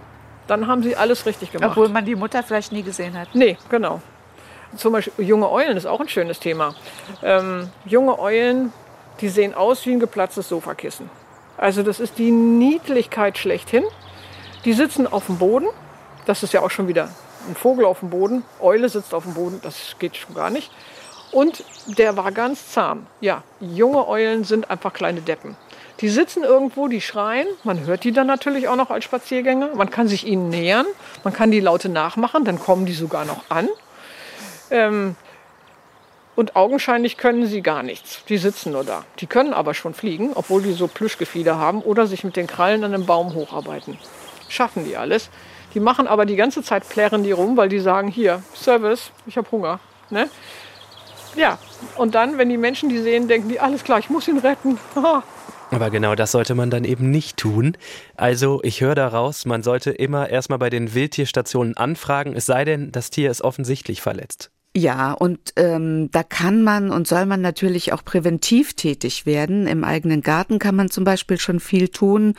dann 0.47 0.67
haben 0.67 0.83
sie 0.83 0.95
alles 0.95 1.25
richtig 1.25 1.51
gemacht. 1.51 1.71
Obwohl 1.71 1.89
man 1.89 2.05
die 2.05 2.15
Mutter 2.15 2.43
vielleicht 2.43 2.71
nie 2.71 2.83
gesehen 2.83 3.17
hat. 3.17 3.29
Nee, 3.33 3.57
genau. 3.69 4.01
Zum 4.75 4.93
Beispiel 4.93 5.25
junge 5.25 5.49
Eulen 5.49 5.77
ist 5.77 5.85
auch 5.85 5.99
ein 5.99 6.09
schönes 6.09 6.39
Thema. 6.39 6.75
Ähm, 7.23 7.69
junge 7.85 8.19
Eulen, 8.19 8.73
die 9.21 9.29
sehen 9.29 9.53
aus 9.53 9.85
wie 9.85 9.93
ein 9.93 9.99
geplatztes 9.99 10.49
Sofakissen. 10.49 11.09
Also 11.57 11.83
das 11.83 11.99
ist 11.99 12.17
die 12.17 12.31
Niedlichkeit 12.31 13.37
schlechthin. 13.37 13.83
Die 14.65 14.73
sitzen 14.73 15.07
auf 15.07 15.27
dem 15.27 15.37
Boden. 15.37 15.67
Das 16.25 16.43
ist 16.43 16.53
ja 16.53 16.61
auch 16.61 16.71
schon 16.71 16.87
wieder 16.87 17.09
ein 17.47 17.55
Vogel 17.55 17.85
auf 17.85 18.01
dem 18.01 18.09
Boden. 18.09 18.43
Eule 18.59 18.89
sitzt 18.89 19.13
auf 19.13 19.23
dem 19.23 19.33
Boden. 19.33 19.59
Das 19.63 19.95
geht 19.99 20.17
schon 20.17 20.35
gar 20.35 20.49
nicht. 20.49 20.71
Und 21.31 21.63
der 21.87 22.15
war 22.17 22.31
ganz 22.31 22.71
zahm. 22.71 23.07
Ja, 23.21 23.43
junge 23.59 24.07
Eulen 24.07 24.43
sind 24.43 24.69
einfach 24.69 24.93
kleine 24.93 25.21
Deppen. 25.21 25.55
Die 25.99 26.09
sitzen 26.09 26.43
irgendwo, 26.43 26.87
die 26.87 27.01
schreien. 27.01 27.47
Man 27.63 27.85
hört 27.85 28.03
die 28.03 28.11
dann 28.11 28.27
natürlich 28.27 28.67
auch 28.67 28.75
noch 28.75 28.91
als 28.91 29.03
Spaziergänger. 29.03 29.75
Man 29.75 29.89
kann 29.89 30.07
sich 30.07 30.27
ihnen 30.27 30.49
nähern. 30.49 30.85
Man 31.23 31.33
kann 31.33 31.49
die 31.49 31.59
Laute 31.59 31.89
nachmachen. 31.89 32.45
Dann 32.45 32.59
kommen 32.59 32.85
die 32.85 32.93
sogar 32.93 33.25
noch 33.25 33.43
an. 33.49 33.67
Ähm, 34.69 35.15
und 36.35 36.55
augenscheinlich 36.55 37.17
können 37.17 37.47
sie 37.47 37.63
gar 37.63 37.81
nichts. 37.81 38.23
Die 38.29 38.37
sitzen 38.37 38.73
nur 38.73 38.83
da. 38.83 39.05
Die 39.19 39.25
können 39.25 39.53
aber 39.53 39.73
schon 39.73 39.95
fliegen, 39.95 40.33
obwohl 40.35 40.61
die 40.61 40.73
so 40.73 40.87
Plüschgefieder 40.87 41.57
haben 41.57 41.81
oder 41.81 42.05
sich 42.05 42.23
mit 42.23 42.35
den 42.35 42.45
Krallen 42.45 42.83
an 42.83 42.93
einem 42.93 43.07
Baum 43.07 43.33
hocharbeiten. 43.33 43.97
Schaffen 44.47 44.85
die 44.85 44.97
alles. 44.97 45.31
Die 45.73 45.79
machen 45.79 46.07
aber 46.07 46.27
die 46.27 46.35
ganze 46.35 46.61
Zeit 46.61 46.87
plärren 46.87 47.23
die 47.23 47.31
rum, 47.31 47.57
weil 47.57 47.69
die 47.69 47.79
sagen, 47.79 48.07
hier, 48.07 48.43
Service, 48.53 49.11
ich 49.25 49.35
habe 49.35 49.49
Hunger. 49.51 49.79
Ne? 50.11 50.29
Ja, 51.35 51.57
und 51.97 52.13
dann, 52.13 52.37
wenn 52.37 52.49
die 52.49 52.57
Menschen 52.57 52.89
die 52.89 52.99
sehen, 52.99 53.27
denken 53.27 53.49
die, 53.49 53.59
alles 53.59 53.83
klar, 53.83 53.97
ich 53.97 54.09
muss 54.09 54.27
ihn 54.27 54.37
retten. 54.37 54.79
Aber 55.69 55.89
genau 55.89 56.15
das 56.15 56.31
sollte 56.31 56.55
man 56.55 56.69
dann 56.69 56.85
eben 56.85 57.11
nicht 57.11 57.37
tun. 57.37 57.75
Also 58.15 58.61
ich 58.63 58.81
höre 58.81 58.95
daraus, 58.95 59.45
man 59.45 59.63
sollte 59.63 59.91
immer 59.91 60.29
erstmal 60.29 60.59
bei 60.59 60.69
den 60.69 60.93
Wildtierstationen 60.93 61.75
anfragen, 61.75 62.33
es 62.35 62.45
sei 62.45 62.63
denn, 62.63 62.91
das 62.91 63.09
Tier 63.09 63.29
ist 63.29 63.41
offensichtlich 63.41 64.01
verletzt. 64.01 64.49
Ja, 64.75 65.13
und 65.13 65.53
ähm, 65.55 66.09
da 66.11 66.23
kann 66.23 66.61
man 66.61 66.91
und 66.91 67.07
soll 67.07 67.25
man 67.25 67.41
natürlich 67.41 67.93
auch 67.93 68.05
präventiv 68.05 68.75
tätig 68.75 69.25
werden. 69.25 69.65
Im 69.65 69.83
eigenen 69.83 70.21
Garten 70.21 70.59
kann 70.59 70.75
man 70.75 70.89
zum 70.89 71.03
Beispiel 71.03 71.39
schon 71.39 71.59
viel 71.59 71.89
tun, 71.89 72.35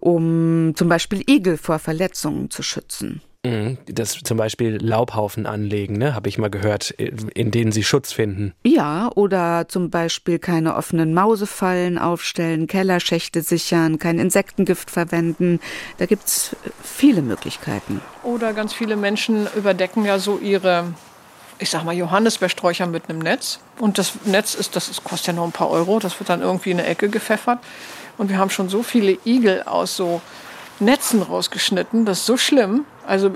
um 0.00 0.72
zum 0.74 0.88
Beispiel 0.88 1.22
Igel 1.28 1.58
vor 1.58 1.78
Verletzungen 1.78 2.50
zu 2.50 2.62
schützen. 2.62 3.20
Mhm. 3.46 3.78
Das 3.86 4.18
zum 4.22 4.36
Beispiel 4.36 4.78
Laubhaufen 4.80 5.46
anlegen, 5.46 5.98
ne, 5.98 6.14
habe 6.14 6.28
ich 6.28 6.38
mal 6.38 6.50
gehört, 6.50 6.90
in 6.90 7.50
denen 7.50 7.72
sie 7.72 7.84
Schutz 7.84 8.12
finden. 8.12 8.54
Ja, 8.64 9.10
oder 9.14 9.68
zum 9.68 9.90
Beispiel 9.90 10.38
keine 10.38 10.76
offenen 10.76 11.14
Mausefallen 11.14 11.98
aufstellen, 11.98 12.66
Kellerschächte 12.66 13.42
sichern, 13.42 13.98
kein 13.98 14.18
Insektengift 14.18 14.90
verwenden. 14.90 15.60
Da 15.98 16.06
gibt 16.06 16.26
es 16.26 16.56
viele 16.82 17.22
Möglichkeiten. 17.22 18.00
Oder 18.22 18.52
ganz 18.52 18.72
viele 18.72 18.96
Menschen 18.96 19.46
überdecken 19.56 20.04
ja 20.04 20.18
so 20.18 20.38
ihre 20.38 20.94
ich 21.58 21.70
sag 21.70 21.84
mal, 21.84 21.94
Johannisbeersträucher 21.94 22.86
mit 22.86 23.08
einem 23.08 23.18
Netz. 23.18 23.60
Und 23.78 23.98
das 23.98 24.12
Netz 24.24 24.54
ist, 24.54 24.76
das 24.76 24.88
ist, 24.88 25.04
kostet 25.04 25.28
ja 25.28 25.32
nur 25.32 25.44
ein 25.44 25.52
paar 25.52 25.70
Euro, 25.70 25.98
das 25.98 26.18
wird 26.20 26.28
dann 26.28 26.42
irgendwie 26.42 26.70
in 26.70 26.78
eine 26.78 26.88
Ecke 26.88 27.08
gepfeffert. 27.08 27.60
Und 28.18 28.30
wir 28.30 28.38
haben 28.38 28.50
schon 28.50 28.68
so 28.68 28.82
viele 28.82 29.18
Igel 29.24 29.62
aus 29.62 29.96
so 29.96 30.20
Netzen 30.80 31.22
rausgeschnitten. 31.22 32.04
Das 32.04 32.18
ist 32.18 32.26
so 32.26 32.36
schlimm. 32.36 32.84
Also 33.06 33.30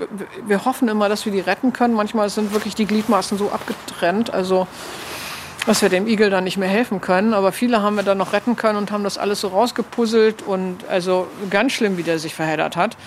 wir 0.45 0.65
hoffen 0.65 0.87
immer, 0.87 1.09
dass 1.09 1.25
wir 1.25 1.31
die 1.31 1.39
retten 1.39 1.73
können. 1.73 1.93
Manchmal 1.93 2.29
sind 2.29 2.53
wirklich 2.53 2.75
die 2.75 2.85
Gliedmaßen 2.85 3.37
so 3.37 3.49
abgetrennt, 3.49 4.33
also 4.33 4.67
dass 5.65 5.81
wir 5.81 5.89
dem 5.89 6.07
Igel 6.07 6.29
dann 6.29 6.43
nicht 6.43 6.57
mehr 6.57 6.69
helfen 6.69 7.01
können. 7.01 7.33
Aber 7.33 7.51
viele 7.51 7.81
haben 7.81 7.95
wir 7.95 8.03
dann 8.03 8.17
noch 8.17 8.33
retten 8.33 8.55
können 8.55 8.77
und 8.77 8.91
haben 8.91 9.03
das 9.03 9.17
alles 9.17 9.41
so 9.41 9.49
rausgepuzzelt 9.49 10.41
und 10.41 10.87
also 10.89 11.27
ganz 11.49 11.71
schlimm, 11.71 11.97
wie 11.97 12.03
der 12.03 12.19
sich 12.19 12.35
verheddert 12.35 12.75
hat. 12.75 12.97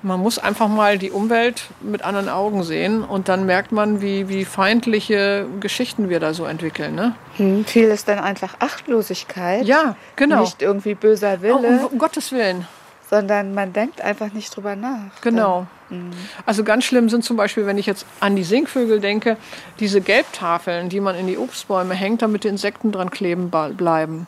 Man 0.00 0.20
muss 0.20 0.38
einfach 0.38 0.68
mal 0.68 0.96
die 0.96 1.10
Umwelt 1.10 1.64
mit 1.80 2.02
anderen 2.02 2.28
Augen 2.28 2.62
sehen 2.62 3.02
und 3.02 3.28
dann 3.28 3.46
merkt 3.46 3.72
man, 3.72 4.00
wie, 4.00 4.28
wie 4.28 4.44
feindliche 4.44 5.46
Geschichten 5.58 6.08
wir 6.08 6.20
da 6.20 6.34
so 6.34 6.44
entwickeln. 6.44 6.94
Ne? 6.94 7.16
Hm, 7.36 7.64
viel 7.64 7.88
ist 7.88 8.06
dann 8.06 8.20
einfach 8.20 8.54
Achtlosigkeit. 8.60 9.66
Ja, 9.66 9.96
genau. 10.14 10.42
Nicht 10.42 10.62
irgendwie 10.62 10.94
böser 10.94 11.42
Wille. 11.42 11.54
Oh, 11.54 11.66
um, 11.66 11.84
um 11.86 11.98
Gottes 11.98 12.30
Willen 12.30 12.68
sondern 13.10 13.54
man 13.54 13.72
denkt 13.72 14.00
einfach 14.00 14.32
nicht 14.32 14.54
drüber 14.54 14.76
nach. 14.76 15.20
Genau. 15.22 15.66
Mhm. 15.88 16.10
Also 16.44 16.64
ganz 16.64 16.84
schlimm 16.84 17.08
sind 17.08 17.24
zum 17.24 17.36
Beispiel, 17.36 17.66
wenn 17.66 17.78
ich 17.78 17.86
jetzt 17.86 18.04
an 18.20 18.36
die 18.36 18.44
Singvögel 18.44 19.00
denke, 19.00 19.36
diese 19.80 20.00
Gelbtafeln, 20.00 20.88
die 20.88 21.00
man 21.00 21.14
in 21.14 21.26
die 21.26 21.38
Obstbäume 21.38 21.94
hängt, 21.94 22.22
damit 22.22 22.44
die 22.44 22.48
Insekten 22.48 22.92
dran 22.92 23.10
kleben 23.10 23.50
bleiben. 23.50 24.26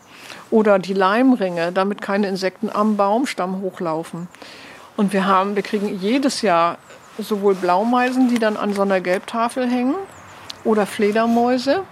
Oder 0.51 0.79
die 0.79 0.95
Leimringe, 0.95 1.73
damit 1.73 2.01
keine 2.01 2.29
Insekten 2.29 2.71
am 2.71 2.97
Baumstamm 2.97 3.61
hochlaufen. 3.61 4.29
Und 4.97 5.12
wir 5.12 5.27
haben, 5.27 5.57
wir 5.57 5.62
kriegen 5.62 5.99
jedes 6.01 6.43
Jahr 6.43 6.79
sowohl 7.19 7.55
Blaumeisen, 7.55 8.29
die 8.29 8.38
dann 8.38 8.57
an 8.57 8.73
so 8.73 8.83
einer 8.83 9.01
Gelbtafel 9.01 9.69
hängen, 9.69 9.95
oder 10.64 10.87
Fledermäuse. 10.87 11.83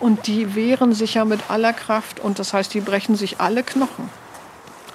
Und 0.00 0.26
die 0.26 0.54
wehren 0.54 0.92
sich 0.94 1.14
ja 1.14 1.24
mit 1.24 1.40
aller 1.48 1.72
Kraft 1.72 2.18
und 2.18 2.38
das 2.38 2.52
heißt, 2.52 2.74
die 2.74 2.80
brechen 2.80 3.14
sich 3.14 3.40
alle 3.40 3.62
Knochen. 3.62 4.10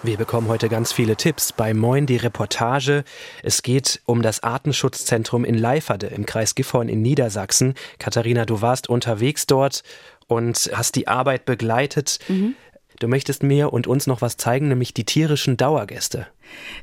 Wir 0.03 0.15
bekommen 0.15 0.47
heute 0.47 0.69
ganz 0.69 0.93
viele 0.93 1.15
Tipps. 1.15 1.51
Bei 1.51 1.73
Moin 1.73 2.05
die 2.05 2.17
Reportage. 2.17 3.03
Es 3.41 3.63
geht 3.63 3.99
um 4.05 4.21
das 4.21 4.43
Artenschutzzentrum 4.43 5.43
in 5.43 5.55
Leiferde 5.55 6.07
im 6.07 6.25
Kreis 6.27 6.53
Gifhorn 6.53 6.88
in 6.88 7.01
Niedersachsen. 7.01 7.73
Katharina, 7.97 8.45
du 8.45 8.62
warst 8.62 8.89
unterwegs 8.89 9.47
dort 9.47 9.81
und 10.27 10.69
hast 10.73 10.95
die 10.95 11.07
Arbeit 11.07 11.45
begleitet. 11.45 12.19
Mhm. 12.27 12.53
Du 12.99 13.07
möchtest 13.07 13.41
mir 13.41 13.73
und 13.73 13.88
uns 13.88 14.05
noch 14.05 14.21
was 14.21 14.38
zeigen, 14.38 14.69
nämlich 14.69 14.93
die 14.93 15.03
tierischen 15.03 15.57
Dauergäste. 15.57 16.27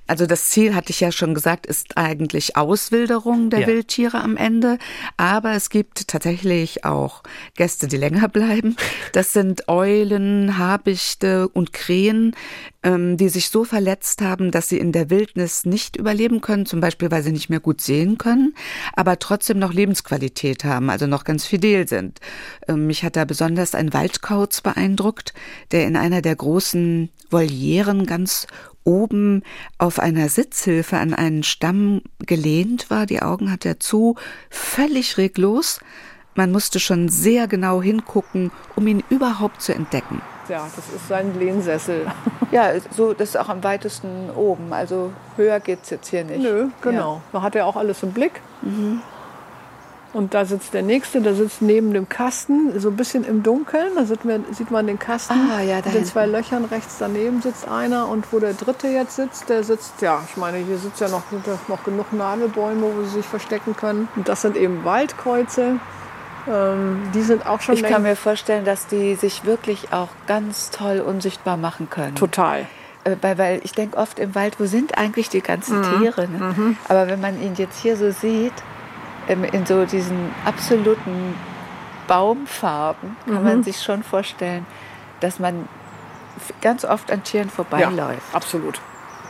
Also 0.07 0.27
das 0.27 0.49
Ziel, 0.49 0.75
hatte 0.75 0.91
ich 0.91 1.01
ja 1.01 1.13
schon 1.13 1.35
gesagt, 1.35 1.67
ist 1.67 1.97
eigentlich 1.97 2.57
Auswilderung 2.57 3.51
der 3.51 3.61
ja. 3.61 3.67
Wildtiere 3.67 4.21
am 4.21 4.37
Ende. 4.37 4.79
Aber 5.17 5.53
es 5.53 5.71
gibt 5.71 6.09
tatsächlich 6.09 6.85
auch 6.85 7.23
Gäste, 7.57 7.89
die 7.89 7.97
länger 7.97 8.29
bleiben. 8.29 8.77
Das 9.13 9.33
sind 9.33 9.69
Eulen, 9.69 10.59
Habichte 10.59 11.49
und 11.49 11.73
Krähen, 11.73 12.35
ähm, 12.85 13.17
die 13.17 13.29
sich 13.31 13.49
so 13.49 13.65
verletzt 13.65 14.21
haben, 14.21 14.51
dass 14.51 14.69
sie 14.69 14.79
in 14.79 14.93
der 14.93 15.11
Wildnis 15.11 15.65
nicht 15.65 15.97
überleben 15.97 16.41
können, 16.41 16.67
zum 16.67 16.81
Beispiel 16.81 17.11
weil 17.11 17.23
sie 17.23 17.33
nicht 17.33 17.49
mehr 17.49 17.61
gut 17.61 17.81
sehen 17.81 18.19
können, 18.19 18.55
aber 18.93 19.19
trotzdem 19.19 19.59
noch 19.59 19.73
Lebensqualität 19.73 20.65
haben, 20.65 20.91
also 20.91 21.07
noch 21.07 21.25
ganz 21.25 21.47
fidel 21.47 21.89
sind. 21.89 22.21
Ähm, 22.69 22.87
mich 22.87 23.03
hat 23.03 23.17
da 23.17 23.25
besonders 23.25 23.75
ein 23.75 23.93
Waldkauz 23.93 24.61
beeindruckt, 24.61 25.33
der 25.73 25.87
in 25.87 25.97
einer 25.97 26.21
der 26.21 26.37
großen 26.37 27.11
Volieren 27.31 28.07
ganz 28.07 28.47
oben 28.85 29.43
auf 29.79 29.99
einer 29.99 30.29
Sitzhilfe 30.29 30.99
an 30.99 31.15
einen 31.15 31.43
Stamm 31.43 32.03
gelehnt 32.19 32.91
war, 32.91 33.07
die 33.07 33.23
Augen 33.23 33.51
hat 33.51 33.65
er 33.65 33.81
zu, 33.81 34.17
völlig 34.51 35.19
reglos. 35.19 35.81
Man 36.35 36.53
musste 36.53 36.81
schon 36.81 37.09
sehr 37.09 37.47
genau 37.47 37.81
hingucken, 37.81 38.51
um 38.77 38.87
ihn 38.87 39.05
überhaupt 39.09 39.63
zu 39.63 39.75
entdecken. 39.75 40.21
Ja, 40.49 40.69
das 40.77 40.95
ist 40.95 41.09
sein 41.09 41.39
Lehnsessel. 41.39 42.07
Ja, 42.53 42.71
so, 42.93 43.15
das 43.15 43.31
ist 43.31 43.37
auch 43.37 43.49
am 43.49 43.65
weitesten 43.65 44.31
oben. 44.31 44.73
Also 44.73 45.11
höher 45.35 45.59
geht 45.59 45.81
es 45.83 45.91
jetzt 45.91 46.09
hier 46.11 46.23
nicht. 46.23 46.41
Nö, 46.41 46.69
genau. 46.83 47.15
Ja. 47.15 47.23
Da 47.33 47.43
hat 47.43 47.57
er 47.57 47.67
auch 47.67 47.75
alles 47.75 48.05
im 48.05 48.13
Blick. 48.13 48.41
Mhm. 48.63 49.01
Und 50.15 50.33
da 50.33 50.45
sitzt 50.45 50.73
der 50.75 50.83
nächste, 50.83 51.21
der 51.21 51.35
sitzt 51.35 51.61
neben 51.61 51.93
dem 51.93 52.09
Kasten, 52.09 52.79
so 52.79 52.89
ein 52.89 52.97
bisschen 52.97 53.25
im 53.25 53.43
Dunkeln. 53.43 53.97
Da 53.97 54.05
sieht 54.05 54.25
man, 54.25 54.45
sieht 54.53 54.71
man 54.71 54.87
den 54.87 54.99
Kasten. 54.99 55.35
Ah, 55.35 55.61
ja, 55.61 55.79
in 55.79 55.93
den 55.93 56.05
zwei 56.05 56.25
Löchern 56.27 56.65
rechts 56.65 56.99
daneben 57.01 57.43
sitzt 57.43 57.67
einer. 57.67 58.07
Und 58.09 58.33
wo 58.33 58.39
der 58.39 58.55
dritte 58.55 58.87
jetzt 58.87 59.17
sitzt, 59.17 59.49
der 59.49 59.65
sitzt, 59.65 60.01
ja, 60.03 60.23
ich 60.31 60.37
meine, 60.37 60.59
hier 60.59 60.79
sitzt 60.79 61.01
ja 61.01 61.09
noch, 61.09 61.25
noch 61.67 61.83
genug 61.83 62.13
Nadelbäume, 62.13 62.93
wo 62.97 63.03
sie 63.03 63.17
sich 63.17 63.27
verstecken 63.27 63.75
können. 63.75 64.09
Und 64.15 64.29
das 64.29 64.43
sind 64.43 64.57
eben 64.57 64.85
Waldkreuze. 64.85 65.81
Ähm, 66.49 67.03
die 67.13 67.23
sind 67.23 67.45
auch 67.45 67.61
schon. 67.61 67.75
Ich 67.75 67.83
kann 67.83 68.03
mir 68.03 68.15
vorstellen, 68.15 68.65
dass 68.65 68.87
die 68.87 69.17
sich 69.17 69.45
wirklich 69.45 69.93
auch 69.93 70.11
ganz 70.29 70.71
toll 70.71 71.01
unsichtbar 71.01 71.57
machen 71.57 71.91
können. 71.91 72.15
Total. 72.15 72.67
Äh, 73.03 73.17
weil, 73.21 73.39
weil 73.39 73.61
ich 73.65 73.73
denke 73.73 73.97
oft 73.97 74.21
im 74.21 74.37
Wald, 74.37 74.61
wo 74.61 74.67
sind 74.67 74.97
eigentlich 74.97 75.29
die 75.29 75.41
ganzen 75.41 75.79
mhm. 75.79 75.99
Tiere? 75.99 76.29
Ne? 76.29 76.39
Mhm. 76.39 76.77
Aber 76.89 77.09
wenn 77.09 77.21
man 77.21 77.43
ihn 77.43 77.55
jetzt 77.57 77.81
hier 77.81 77.97
so 77.97 78.13
sieht, 78.13 78.53
in 79.29 79.67
so 79.67 79.85
diesen 79.85 80.31
absoluten 80.45 81.35
Baumfarben, 82.07 83.17
kann 83.25 83.39
mhm. 83.39 83.45
man 83.45 83.65
sich 83.65 83.81
schon 83.81 84.03
vorstellen, 84.03 84.67
dass 85.21 85.39
man 85.39 85.69
ganz 86.61 86.85
oft 86.85 87.11
an 87.11 87.23
Tieren 87.25 87.51
vorbeiläuft. 87.51 88.23
Ja, 88.31 88.37
absolut. 88.37 88.81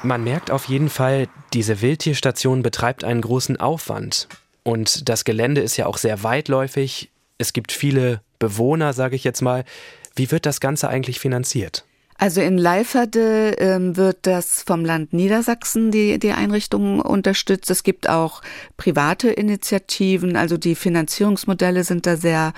Man 0.03 0.25
merkt 0.25 0.51
auf 0.51 0.67
jeden 0.67 0.91
Fall, 0.91 1.29
diese 1.53 1.81
Wildtierstation 1.81 2.63
betreibt 2.63 3.05
einen 3.05 3.21
großen 3.21 3.59
Aufwand. 3.59 4.29
Und 4.63 5.09
das 5.09 5.25
Gelände 5.25 5.61
ist 5.61 5.77
ja 5.77 5.87
auch 5.87 5.99
sehr 5.99 6.23
weitläufig. 6.23 7.11
Es 7.39 7.53
gibt 7.53 7.73
viele 7.73 8.21
Bewohner, 8.39 8.93
sage 8.93 9.17
ich 9.17 9.25
jetzt 9.25 9.41
mal. 9.41 9.65
Wie 10.15 10.31
wird 10.31 10.47
das 10.47 10.61
Ganze 10.61 10.89
eigentlich 10.89 11.21
finanziert? 11.21 11.85
Also 12.17 12.41
in 12.41 12.59
Leiferde 12.59 13.57
ähm, 13.59 13.97
wird 13.97 14.19
das 14.23 14.63
vom 14.63 14.85
Land 14.85 15.13
Niedersachsen 15.13 15.91
die, 15.91 16.19
die 16.19 16.33
Einrichtung 16.33 17.01
unterstützt. 17.01 17.71
Es 17.71 17.83
gibt 17.83 18.09
auch 18.09 18.41
private 18.77 19.31
Initiativen, 19.31 20.37
also 20.37 20.57
die 20.57 20.77
Finanzierungsmodelle 20.77 21.83
sind 21.83 22.07
da 22.07 22.17
sehr 22.17 22.53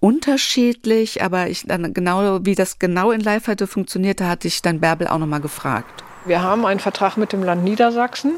unterschiedlich, 0.00 1.22
aber 1.22 1.48
ich 1.48 1.66
dann 1.66 1.92
genau, 1.92 2.40
wie 2.42 2.54
das 2.54 2.78
genau 2.78 3.10
in 3.10 3.20
Leiferde 3.20 3.66
funktionierte, 3.66 4.28
hatte 4.28 4.48
ich 4.48 4.62
dann 4.62 4.80
Bärbel 4.80 5.06
auch 5.06 5.18
nochmal 5.18 5.40
gefragt. 5.40 6.02
Wir 6.24 6.42
haben 6.42 6.64
einen 6.64 6.80
Vertrag 6.80 7.16
mit 7.16 7.32
dem 7.32 7.42
Land 7.42 7.64
Niedersachsen. 7.64 8.32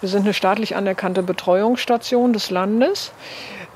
Wir 0.00 0.08
sind 0.08 0.22
eine 0.22 0.34
staatlich 0.34 0.74
anerkannte 0.74 1.22
Betreuungsstation 1.22 2.32
des 2.32 2.50
Landes. 2.50 3.12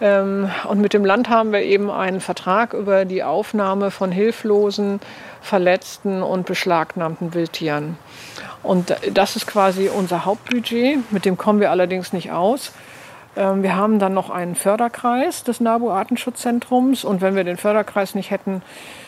Ähm, 0.00 0.50
und 0.68 0.80
mit 0.80 0.94
dem 0.94 1.04
Land 1.04 1.28
haben 1.28 1.52
wir 1.52 1.62
eben 1.62 1.88
einen 1.90 2.20
Vertrag 2.20 2.74
über 2.74 3.04
die 3.04 3.22
Aufnahme 3.22 3.92
von 3.92 4.10
hilflosen 4.10 4.98
verletzten 5.42 6.22
und 6.22 6.46
beschlagnahmten 6.46 7.34
Wildtieren. 7.34 7.98
Und 8.62 8.96
das 9.12 9.36
ist 9.36 9.46
quasi 9.46 9.88
unser 9.88 10.24
Hauptbudget, 10.24 11.12
mit 11.12 11.24
dem 11.24 11.36
kommen 11.36 11.60
wir 11.60 11.70
allerdings 11.70 12.12
nicht 12.12 12.30
aus. 12.30 12.72
Ähm, 13.36 13.62
wir 13.62 13.76
haben 13.76 13.98
dann 13.98 14.14
noch 14.14 14.30
einen 14.30 14.54
Förderkreis 14.54 15.42
des 15.42 15.60
NABU 15.60 15.90
Artenschutzzentrums 15.90 17.04
und 17.04 17.20
wenn 17.20 17.34
wir 17.34 17.44
den 17.44 17.56
Förderkreis 17.56 18.14
nicht 18.14 18.30
hätten, 18.30 18.62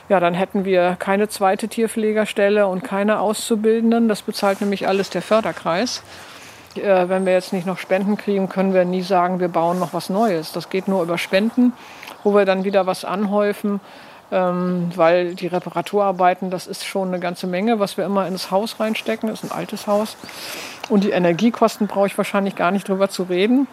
ja, 0.09 0.20
dann 0.20 0.35
hätten 0.35 0.64
wir 0.64 0.97
keine 0.99 1.29
zweite 1.29 1.68
Tierpflegerstelle 1.68 2.66
und 2.66 2.85
keine 2.85 3.20
Auszubildenden. 3.20 4.09
Das 4.09 4.23
bezahlt 4.23 4.61
nämlich 4.61 4.87
alles 4.87 5.11
der 5.11 5.23
Förderkreis. 5.23 6.03
Äh, 6.77 7.09
wenn 7.09 7.27
wir 7.27 7.33
jetzt 7.33 7.53
nicht 7.53 7.66
noch 7.66 7.79
Spenden 7.79 8.16
kriegen, 8.16 8.49
können 8.49 8.75
wir 8.75 8.85
nie 8.85 9.03
sagen, 9.03 9.40
wir 9.40 9.49
bauen 9.49 9.79
noch 9.79 9.94
was 9.94 10.11
Neues. 10.11 10.53
Das 10.53 10.68
geht 10.68 10.88
nur 10.88 11.03
über 11.03 11.18
Spenden, 11.18 11.73
wo 12.23 12.35
wir 12.35 12.44
dann 12.44 12.64
wieder 12.64 12.87
was 12.87 13.05
anhäufen 13.05 13.81
ähm, 14.32 14.90
weil 14.96 15.34
die 15.34 15.46
Reparaturarbeiten, 15.46 16.50
das 16.50 16.66
ist 16.66 16.84
schon 16.84 17.08
eine 17.08 17.20
ganze 17.20 17.46
Menge, 17.46 17.78
was 17.78 17.96
wir 17.96 18.04
immer 18.04 18.26
ins 18.26 18.50
Haus 18.50 18.80
reinstecken. 18.80 19.28
Das 19.28 19.42
ist 19.42 19.50
ein 19.50 19.56
altes 19.56 19.87
Haus. 19.87 20.16
Und 20.88 21.04
die 21.04 21.10
Energiekosten 21.10 21.87
brauche 21.87 22.06
ich 22.06 22.18
wahrscheinlich 22.18 22.56
gar 22.56 22.70
nicht 22.70 22.88
drüber 22.88 23.08
zu 23.08 23.24
reden. 23.24 23.66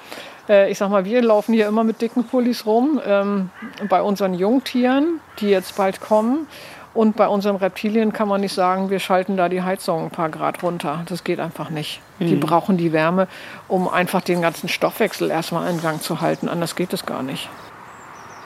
Äh, 0.48 0.72
ich 0.72 0.78
sag 0.78 0.90
mal, 0.90 1.06
wir 1.06 1.22
laufen 1.22 1.54
hier 1.54 1.68
immer 1.68 1.84
mit 1.84 2.02
dicken 2.02 2.24
Pullis 2.24 2.66
rum. 2.66 3.02
Ähm, 3.06 3.50
bei 3.90 4.02
unseren 4.02 4.34
Jungtieren, 4.34 5.20
die 5.40 5.50
jetzt 5.50 5.76
bald 5.76 6.02
kommen, 6.02 6.48
und 6.94 7.16
bei 7.16 7.28
unseren 7.28 7.56
Reptilien 7.56 8.12
kann 8.12 8.28
man 8.28 8.42
nicht 8.42 8.54
sagen, 8.54 8.90
wir 8.90 9.00
schalten 9.00 9.38
da 9.38 9.48
die 9.48 9.62
Heizung 9.62 10.06
ein 10.06 10.12
paar 10.12 10.30
Grad 10.30 10.62
runter. 10.62 11.04
Das 11.08 11.24
geht 11.24 11.40
einfach 11.40 11.70
nicht. 11.70 12.02
Mhm. 12.20 12.28
Die 12.28 12.36
brauchen 12.36 12.78
die 12.78 12.92
Wärme, 12.92 13.28
um 13.70 13.88
einfach 13.88 14.22
den 14.22 14.42
ganzen 14.42 14.68
Stoffwechsel 14.68 15.32
erstmal 15.32 15.70
in 15.72 15.82
Gang 15.82 16.02
zu 16.02 16.20
halten. 16.20 16.50
Anders 16.50 16.76
geht 16.76 16.92
es 16.92 17.06
gar 17.06 17.24
nicht. 17.24 17.50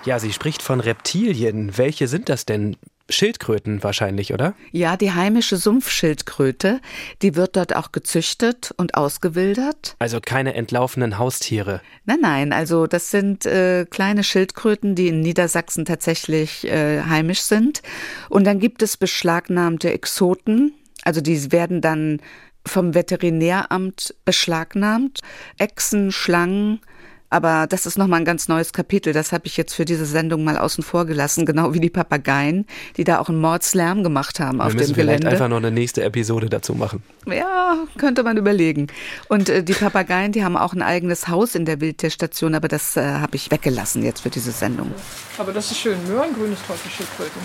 Ja, 0.06 0.20
sie 0.20 0.32
spricht 0.32 0.62
von 0.62 0.80
Reptilien. 0.80 1.78
Welche 1.78 2.08
sind 2.08 2.30
das 2.30 2.46
denn? 2.46 2.78
Schildkröten 3.08 3.84
wahrscheinlich, 3.84 4.34
oder? 4.34 4.56
Ja, 4.72 4.98
die 4.98 5.12
heimische 5.12 5.58
Sumpfschildkröte, 5.58 6.82
die 7.22 7.36
wird 7.36 7.56
dort 7.56 7.76
auch 7.76 7.92
gezüchtet 7.92 8.74
und 8.78 8.96
ausgewildert. 8.96 9.96
Also 10.00 10.20
keine 10.20 10.56
entlaufenen 10.56 11.20
Haustiere. 11.20 11.82
Nein, 12.06 12.18
nein, 12.22 12.52
also 12.52 12.88
das 12.88 13.12
sind 13.12 13.46
äh, 13.46 13.86
kleine 13.86 14.24
Schildkröten, 14.24 14.96
die 14.96 15.10
in 15.10 15.20
Niedersachsen 15.20 15.86
tatsächlich 15.86 16.66
äh, 16.66 17.04
heimisch 17.04 17.42
sind. 17.42 17.84
Und 18.30 18.46
dann 18.46 18.60
gibt 18.60 18.82
es 18.82 18.98
beschlagnahmte 18.98 19.94
Exoten, 19.94 20.74
also 21.04 21.22
die 21.22 21.52
werden 21.52 21.82
dann 21.82 22.20
vom 22.66 22.96
Veterinäramt 22.96 24.16
beschlagnahmt. 24.26 25.20
Echsen, 25.60 26.12
Schlangen, 26.12 26.82
aber 27.30 27.68
das 27.68 27.86
ist 27.86 27.98
nochmal 27.98 28.22
ein 28.22 28.26
ganz 28.26 28.48
neues 28.48 28.74
Kapitel. 28.74 29.14
Das 29.14 29.32
habe 29.32 29.48
ich 29.48 29.58
jetzt 29.58 29.74
für 29.74 29.86
diese 29.86 30.06
Sendung 30.06 30.44
mal 30.44 30.58
außen 30.58 30.84
vor 30.84 31.06
gelassen, 31.06 31.46
genau 31.46 31.74
wie 31.74 31.80
die 31.80 31.90
Papageien, 31.90 32.66
die 32.98 33.04
da 33.04 33.20
auch 33.20 33.30
einen 33.30 33.40
Mordslärm 33.40 34.04
gemacht 34.04 34.40
haben 34.40 34.60
Wir 34.60 34.66
auf 34.66 34.76
dem 34.76 34.94
Gelände. 34.94 34.98
Wir 34.98 35.14
müssen 35.14 35.28
einfach 35.28 35.50
noch 35.50 35.58
eine 35.58 35.72
nächste 35.72 36.04
Episode 36.04 36.50
dazu 36.50 36.76
machen. 36.76 37.04
Ja, 37.26 37.78
könnte 37.98 38.24
man 38.24 38.38
überlegen. 38.38 38.88
Und 39.28 39.50
äh, 39.50 39.64
die 39.64 39.74
Papageien, 39.74 40.32
die 40.32 40.44
haben 40.44 40.58
auch 40.58 40.74
ein 40.74 40.82
eigenes 40.82 41.28
Haus 41.28 41.56
in 41.56 41.66
der 41.66 41.82
Wildtierstation, 41.82 42.56
aber 42.56 42.68
das 42.68 42.96
äh, 42.98 43.02
habe 43.02 43.36
ich 43.36 43.52
weggelassen 43.52 44.04
jetzt 44.04 44.22
für 44.22 44.30
diese 44.30 44.52
Sendung. 44.52 44.92
Aber 45.38 45.52
das 45.52 45.72
ist 45.72 45.80
schön. 45.80 45.98
Möhrengrünes 46.08 46.60
Teufelschildkröten. 46.68 47.42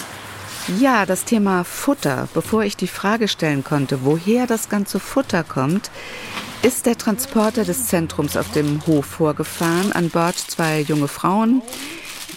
Ja, 0.79 1.07
das 1.07 1.25
Thema 1.25 1.65
Futter. 1.65 2.29
Bevor 2.35 2.63
ich 2.63 2.77
die 2.77 2.87
Frage 2.87 3.29
stellen 3.29 3.65
konnte, 3.65 4.05
woher 4.05 4.47
das 4.47 4.69
ganze 4.69 5.01
Futter 5.01 5.43
kommt, 5.43 5.91
ist 6.63 6.87
der 6.87 6.99
Transporter 6.99 7.65
des 7.65 7.87
Zentrums 7.87 8.37
auf 8.37 8.51
dem 8.53 8.87
Hof 8.87 9.07
vorgefahren. 9.07 9.93
An 9.93 10.11
Bord 10.11 10.37
zwei 10.37 10.81
junge 10.81 11.09
Frauen, 11.09 11.63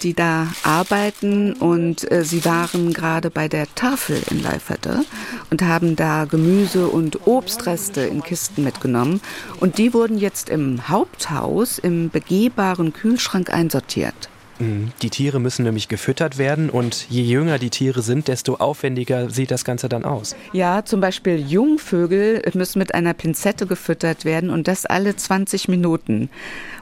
die 0.01 0.13
da 0.13 0.47
arbeiten 0.63 1.53
und 1.53 2.09
äh, 2.11 2.23
sie 2.23 2.43
waren 2.45 2.93
gerade 2.93 3.29
bei 3.29 3.47
der 3.47 3.73
Tafel 3.75 4.21
in 4.29 4.41
Leiferte 4.41 5.05
und 5.51 5.61
haben 5.61 5.95
da 5.95 6.25
Gemüse 6.25 6.87
und 6.87 7.27
Obstreste 7.27 8.01
in 8.01 8.23
Kisten 8.23 8.63
mitgenommen 8.63 9.21
und 9.59 9.77
die 9.77 9.93
wurden 9.93 10.17
jetzt 10.17 10.49
im 10.49 10.89
Haupthaus 10.89 11.77
im 11.77 12.09
begehbaren 12.09 12.93
Kühlschrank 12.93 13.53
einsortiert. 13.53 14.29
Die 14.59 15.09
Tiere 15.09 15.39
müssen 15.39 15.63
nämlich 15.63 15.87
gefüttert 15.87 16.37
werden 16.37 16.69
und 16.69 17.07
je 17.09 17.23
jünger 17.23 17.57
die 17.57 17.69
Tiere 17.69 18.01
sind, 18.01 18.27
desto 18.27 18.55
aufwendiger 18.55 19.29
sieht 19.29 19.51
das 19.51 19.65
Ganze 19.65 19.89
dann 19.89 20.05
aus. 20.05 20.35
Ja, 20.53 20.85
zum 20.85 21.01
Beispiel 21.01 21.39
Jungvögel 21.39 22.41
müssen 22.53 22.79
mit 22.79 22.93
einer 22.93 23.13
Pinzette 23.13 23.65
gefüttert 23.65 24.25
werden 24.25 24.49
und 24.49 24.67
das 24.67 24.85
alle 24.85 25.15
20 25.15 25.67
Minuten. 25.69 26.29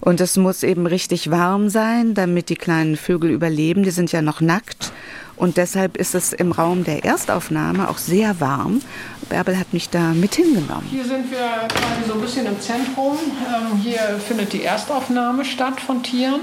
Und 0.01 0.19
es 0.19 0.37
muss 0.37 0.63
eben 0.63 0.85
richtig 0.85 1.31
warm 1.31 1.69
sein, 1.69 2.13
damit 2.13 2.49
die 2.49 2.55
kleinen 2.55 2.97
Vögel 2.97 3.31
überleben. 3.31 3.83
Die 3.83 3.91
sind 3.91 4.11
ja 4.11 4.21
noch 4.21 4.41
nackt. 4.41 4.91
Und 5.37 5.57
deshalb 5.57 5.97
ist 5.97 6.13
es 6.13 6.33
im 6.33 6.51
Raum 6.51 6.83
der 6.83 7.03
Erstaufnahme 7.03 7.89
auch 7.89 7.97
sehr 7.97 8.39
warm. 8.39 8.81
Bärbel 9.27 9.57
hat 9.57 9.73
mich 9.73 9.89
da 9.89 10.13
mit 10.13 10.35
hingenommen. 10.35 10.85
Hier 10.91 11.03
sind 11.03 11.31
wir 11.31 11.67
quasi 11.67 12.07
so 12.07 12.13
ein 12.13 12.21
bisschen 12.21 12.45
im 12.45 12.59
Zentrum. 12.59 13.17
Ähm, 13.47 13.77
hier 13.81 14.19
findet 14.27 14.53
die 14.53 14.63
Erstaufnahme 14.63 15.43
statt 15.43 15.81
von 15.81 16.03
Tieren. 16.03 16.41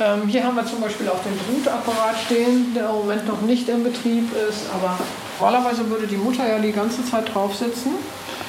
Ähm, 0.00 0.28
hier 0.28 0.44
haben 0.44 0.54
wir 0.56 0.66
zum 0.66 0.80
Beispiel 0.80 1.08
auch 1.08 1.20
den 1.22 1.36
Brutapparat 1.36 2.16
stehen, 2.26 2.72
der 2.74 2.88
im 2.88 2.96
Moment 2.96 3.26
noch 3.26 3.40
nicht 3.42 3.68
in 3.68 3.82
Betrieb 3.82 4.30
ist. 4.48 4.62
Aber 4.72 4.98
normalerweise 5.40 5.88
würde 5.90 6.06
die 6.06 6.16
Mutter 6.16 6.48
ja 6.48 6.58
die 6.58 6.72
ganze 6.72 7.04
Zeit 7.04 7.34
drauf 7.34 7.54
sitzen. 7.54 7.92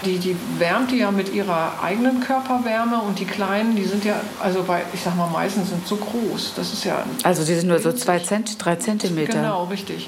Die, 0.06 0.18
die 0.18 0.36
wärmt 0.58 0.92
die 0.92 0.98
ja 0.98 1.12
mit 1.12 1.34
ihrer 1.34 1.74
eigenen 1.84 2.22
Körperwärme 2.22 3.02
und 3.02 3.20
die 3.20 3.26
Kleinen, 3.26 3.76
die 3.76 3.84
sind 3.84 4.06
ja, 4.06 4.16
also 4.42 4.64
bei, 4.64 4.84
ich 4.94 5.02
sag 5.02 5.18
mal, 5.18 5.28
meistens 5.28 5.70
sind 5.70 5.86
so 5.86 5.98
groß. 5.98 6.54
Das 6.56 6.72
ist 6.72 6.86
ja. 6.86 7.04
Also 7.24 7.44
die 7.44 7.54
sind 7.56 7.68
nur 7.68 7.80
so 7.80 7.92
zwei 7.92 8.20
Zent, 8.20 8.64
drei 8.64 8.78
Zentimeter. 8.78 9.34
Genau, 9.34 9.66
richtig. 9.66 10.08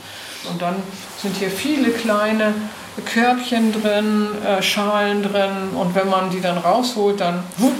Und 0.50 0.62
dann 0.62 0.76
sind 1.22 1.36
hier 1.36 1.50
viele 1.50 1.90
kleine 1.90 2.54
Körbchen 3.06 3.74
drin, 3.74 4.28
äh, 4.46 4.62
Schalen 4.62 5.24
drin 5.24 5.72
und 5.76 5.94
wenn 5.94 6.10
man 6.10 6.30
die 6.30 6.42
dann 6.42 6.58
rausholt, 6.58 7.20
dann 7.20 7.44
wupp, 7.58 7.74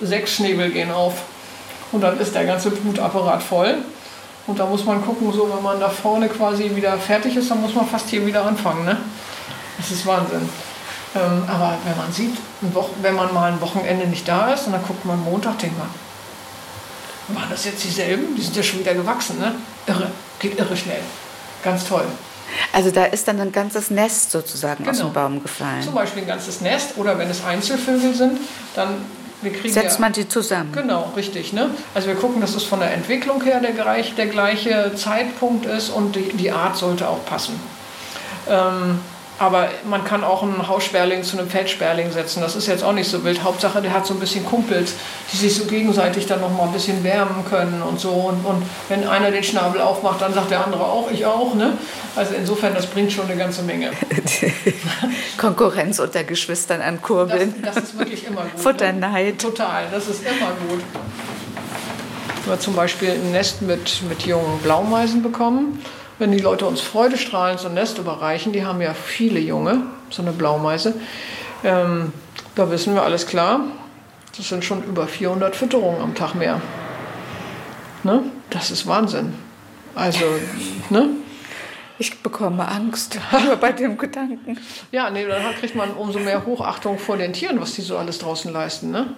sechs 0.00 0.34
Schnäbel 0.34 0.70
gehen 0.70 0.92
auf. 0.92 1.14
Und 1.96 2.02
dann 2.02 2.20
ist 2.20 2.34
der 2.34 2.44
ganze 2.44 2.70
Blutapparat 2.70 3.42
voll. 3.42 3.74
Und 4.46 4.58
da 4.58 4.66
muss 4.66 4.84
man 4.84 5.02
gucken, 5.02 5.32
so 5.32 5.50
wenn 5.50 5.62
man 5.62 5.80
da 5.80 5.88
vorne 5.88 6.28
quasi 6.28 6.70
wieder 6.76 6.98
fertig 6.98 7.34
ist, 7.36 7.50
dann 7.50 7.62
muss 7.62 7.74
man 7.74 7.86
fast 7.86 8.10
hier 8.10 8.26
wieder 8.26 8.44
anfangen. 8.44 8.84
Ne? 8.84 8.98
Das 9.78 9.90
ist 9.90 10.04
Wahnsinn. 10.04 10.46
Ähm, 11.14 11.42
aber 11.46 11.78
wenn 11.86 11.96
man 11.96 12.12
sieht, 12.12 12.36
wenn 13.00 13.14
man 13.14 13.32
mal 13.32 13.50
ein 13.50 13.62
Wochenende 13.62 14.06
nicht 14.06 14.28
da 14.28 14.52
ist 14.52 14.66
und 14.66 14.74
dann 14.74 14.82
guckt 14.82 15.06
man 15.06 15.24
Montag, 15.24 15.58
denkt 15.58 15.78
man, 15.78 15.88
waren 17.34 17.48
das 17.48 17.64
jetzt 17.64 17.82
dieselben? 17.82 18.36
Die 18.36 18.42
sind 18.42 18.54
ja 18.54 18.62
schon 18.62 18.80
wieder 18.80 18.92
gewachsen. 18.92 19.38
Ne? 19.38 19.54
Irre, 19.86 20.10
geht 20.38 20.58
irre 20.58 20.76
schnell. 20.76 21.00
Ganz 21.64 21.88
toll. 21.88 22.04
Also 22.74 22.90
da 22.90 23.06
ist 23.06 23.26
dann 23.26 23.40
ein 23.40 23.52
ganzes 23.52 23.88
Nest 23.88 24.32
sozusagen 24.32 24.84
genau. 24.84 24.90
aus 24.90 24.98
dem 24.98 25.14
genau. 25.14 25.28
Baum 25.28 25.42
gefallen. 25.42 25.82
Zum 25.82 25.94
Beispiel 25.94 26.24
ein 26.24 26.28
ganzes 26.28 26.60
Nest 26.60 26.98
oder 26.98 27.16
wenn 27.16 27.30
es 27.30 27.42
Einzelvögel 27.42 28.14
sind, 28.14 28.38
dann 28.74 28.98
Setzt 29.64 29.96
ja, 29.96 30.00
man 30.00 30.12
die 30.12 30.28
zusammen? 30.28 30.72
Genau, 30.72 31.12
richtig. 31.16 31.52
Ne? 31.52 31.70
Also 31.94 32.08
wir 32.08 32.14
gucken, 32.14 32.40
dass 32.40 32.54
es 32.54 32.64
von 32.64 32.80
der 32.80 32.92
Entwicklung 32.92 33.42
her 33.42 33.60
der, 33.60 33.72
der 33.72 34.26
gleiche 34.26 34.92
Zeitpunkt 34.96 35.66
ist 35.66 35.90
und 35.90 36.16
die, 36.16 36.32
die 36.32 36.50
Art 36.50 36.76
sollte 36.76 37.08
auch 37.08 37.24
passen. 37.26 37.60
Ähm, 38.48 38.98
Aber 39.38 39.68
man 39.84 40.02
kann 40.04 40.24
auch 40.24 40.42
einen 40.42 40.66
Haussperling 40.66 41.22
zu 41.22 41.38
einem 41.38 41.48
Feldsperling 41.48 42.10
setzen. 42.10 42.40
Das 42.40 42.56
ist 42.56 42.66
jetzt 42.68 42.82
auch 42.82 42.94
nicht 42.94 43.10
so 43.10 43.22
wild. 43.22 43.42
Hauptsache, 43.42 43.82
der 43.82 43.92
hat 43.92 44.06
so 44.06 44.14
ein 44.14 44.20
bisschen 44.20 44.46
Kumpels, 44.46 44.94
die 45.30 45.36
sich 45.36 45.54
so 45.54 45.66
gegenseitig 45.66 46.26
dann 46.26 46.40
noch 46.40 46.50
mal 46.50 46.64
ein 46.64 46.72
bisschen 46.72 47.04
wärmen 47.04 47.44
können 47.44 47.82
und 47.82 48.00
so. 48.00 48.10
Und, 48.10 48.44
und 48.46 48.62
wenn 48.88 49.06
einer 49.06 49.30
den 49.30 49.42
Schnabel 49.42 49.82
aufmacht, 49.82 50.22
dann 50.22 50.32
sagt 50.32 50.50
der 50.50 50.64
andere 50.64 50.84
auch, 50.84 51.10
ich 51.10 51.26
auch. 51.26 51.54
Ne? 51.54 51.74
Also 52.14 52.34
insofern, 52.34 52.72
das 52.74 52.86
bringt 52.86 53.12
schon 53.12 53.26
eine 53.26 53.36
ganze 53.36 53.62
Menge. 53.62 53.90
Konkurrenz 55.36 55.98
unter 55.98 56.24
Geschwistern 56.24 56.80
ankurbeln. 56.80 57.54
Das, 57.62 57.74
das 57.74 57.84
ist 57.84 57.98
wirklich 57.98 58.26
immer 58.26 58.42
gut. 58.42 58.58
Futterneid. 58.58 59.26
Ne? 59.26 59.36
Total, 59.36 59.84
das 59.92 60.08
ist 60.08 60.22
immer 60.22 60.52
gut. 60.68 60.82
Wir 62.44 62.52
haben 62.52 62.60
zum 62.60 62.74
Beispiel 62.74 63.10
ein 63.10 63.32
Nest 63.32 63.60
mit, 63.60 64.02
mit 64.08 64.22
jungen 64.22 64.60
Blaumeisen 64.60 65.22
bekommen 65.22 65.82
wenn 66.18 66.32
die 66.32 66.38
Leute 66.38 66.66
uns 66.66 66.80
freudestrahlend 66.80 67.60
so 67.60 67.68
ein 67.68 67.74
Nest 67.74 67.98
überreichen, 67.98 68.52
die 68.52 68.64
haben 68.64 68.80
ja 68.80 68.94
viele 68.94 69.40
Junge, 69.40 69.82
so 70.10 70.22
eine 70.22 70.32
Blaumeise, 70.32 70.94
ähm, 71.64 72.12
da 72.54 72.70
wissen 72.70 72.94
wir 72.94 73.02
alles 73.02 73.26
klar, 73.26 73.60
das 74.36 74.48
sind 74.48 74.64
schon 74.64 74.82
über 74.84 75.06
400 75.06 75.54
Fütterungen 75.56 76.00
am 76.00 76.14
Tag 76.14 76.34
mehr. 76.34 76.60
Ne? 78.02 78.22
Das 78.50 78.70
ist 78.70 78.86
Wahnsinn. 78.86 79.34
Also, 79.94 80.24
ne? 80.90 81.08
Ich 81.98 82.22
bekomme 82.22 82.68
Angst 82.68 83.18
bei 83.60 83.72
dem 83.72 83.96
Gedanken. 83.96 84.58
Ja, 84.92 85.10
nee, 85.10 85.26
dann 85.26 85.54
kriegt 85.58 85.74
man 85.74 85.92
umso 85.92 86.18
mehr 86.18 86.44
Hochachtung 86.44 86.98
vor 86.98 87.16
den 87.16 87.32
Tieren, 87.32 87.60
was 87.60 87.72
die 87.74 87.80
so 87.80 87.96
alles 87.96 88.18
draußen 88.18 88.52
leisten, 88.52 88.90
ne? 88.90 89.14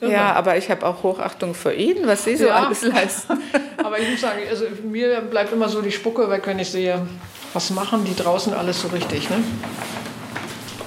Ja, 0.00 0.32
aber 0.34 0.56
ich 0.56 0.70
habe 0.70 0.86
auch 0.86 1.02
Hochachtung 1.02 1.54
für 1.54 1.72
ihn, 1.72 2.06
was 2.06 2.24
Sie 2.24 2.36
so 2.36 2.46
ja. 2.46 2.66
alles 2.66 2.82
leisten. 2.82 3.38
aber 3.78 3.98
ich 3.98 4.08
muss 4.10 4.20
sagen, 4.20 4.40
also 4.48 4.64
mir 4.84 5.20
bleibt 5.22 5.52
immer 5.52 5.68
so 5.68 5.82
die 5.82 5.90
Spucke 5.90 6.30
weg, 6.30 6.42
wenn 6.46 6.58
ich 6.58 6.70
sehe, 6.70 7.06
was 7.52 7.70
machen 7.70 8.04
die 8.04 8.14
draußen 8.14 8.54
alles 8.54 8.80
so 8.80 8.88
richtig. 8.88 9.28
Ne? 9.28 9.42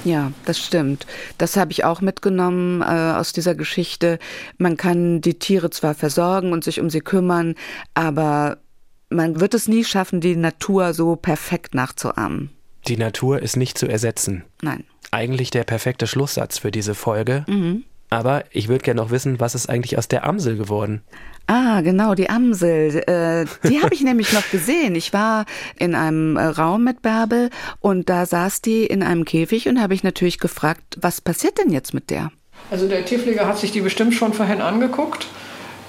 Ja, 0.04 0.32
das 0.46 0.60
stimmt. 0.60 1.06
Das 1.38 1.58
habe 1.58 1.72
ich 1.72 1.84
auch 1.84 2.02
mitgenommen 2.02 2.82
äh, 2.82 2.86
aus 2.86 3.34
dieser 3.34 3.56
Geschichte. 3.56 4.18
Man 4.58 4.78
kann 4.78 5.22
die 5.22 5.38
Tiere 5.38 5.70
zwar 5.70 5.94
versorgen 5.94 6.54
und 6.54 6.64
sich 6.64 6.80
um 6.80 6.90
sie 6.90 7.02
kümmern, 7.02 7.56
aber 7.94 8.58
man 9.10 9.40
wird 9.40 9.54
es 9.54 9.68
nie 9.68 9.84
schaffen, 9.84 10.22
die 10.22 10.36
Natur 10.36 10.94
so 10.94 11.16
perfekt 11.16 11.76
nachzuahmen. 11.76 12.50
Die 12.88 12.98
Natur 12.98 13.42
ist 13.42 13.58
nicht 13.58 13.78
zu 13.78 13.88
ersetzen. 13.88 14.44
Nein. 14.62 14.86
Eigentlich 15.12 15.52
der 15.52 15.66
perfekte 15.66 16.08
Schlusssatz 16.08 16.58
für 16.58 16.72
diese 16.72 16.96
Folge. 16.96 17.46
Mhm. 17.48 17.84
Aber 18.12 18.44
ich 18.52 18.68
würde 18.68 18.84
gerne 18.84 19.02
noch 19.02 19.10
wissen, 19.10 19.40
was 19.40 19.56
ist 19.56 19.70
eigentlich 19.70 19.98
aus 19.98 20.10
der 20.10 20.26
Amsel 20.26 20.58
geworden? 20.58 21.02
Ah, 21.48 21.80
genau, 21.80 22.14
die 22.14 22.30
Amsel. 22.30 22.98
Äh, 23.08 23.46
die 23.68 23.82
habe 23.82 23.94
ich 23.94 24.02
nämlich 24.04 24.34
noch 24.34 24.48
gesehen. 24.52 24.96
Ich 24.96 25.14
war 25.14 25.46
in 25.80 25.96
einem 25.96 26.36
äh, 26.36 26.44
Raum 26.44 26.84
mit 26.84 27.02
Bärbel 27.02 27.50
und 27.80 28.10
da 28.10 28.26
saß 28.26 28.62
die 28.62 28.86
in 28.86 29.02
einem 29.02 29.24
Käfig 29.24 29.70
und 29.70 29.82
habe 29.82 29.94
ich 29.94 30.04
natürlich 30.04 30.40
gefragt, 30.40 30.98
was 31.00 31.22
passiert 31.22 31.58
denn 31.58 31.72
jetzt 31.72 31.94
mit 31.94 32.10
der? 32.10 32.32
Also 32.70 32.90
der 32.90 33.06
Tierpfleger 33.06 33.48
hat 33.48 33.58
sich 33.58 33.72
die 33.72 33.82
bestimmt 33.82 34.14
schon 34.14 34.34
vorhin 34.34 34.60
angeguckt. 34.60 35.28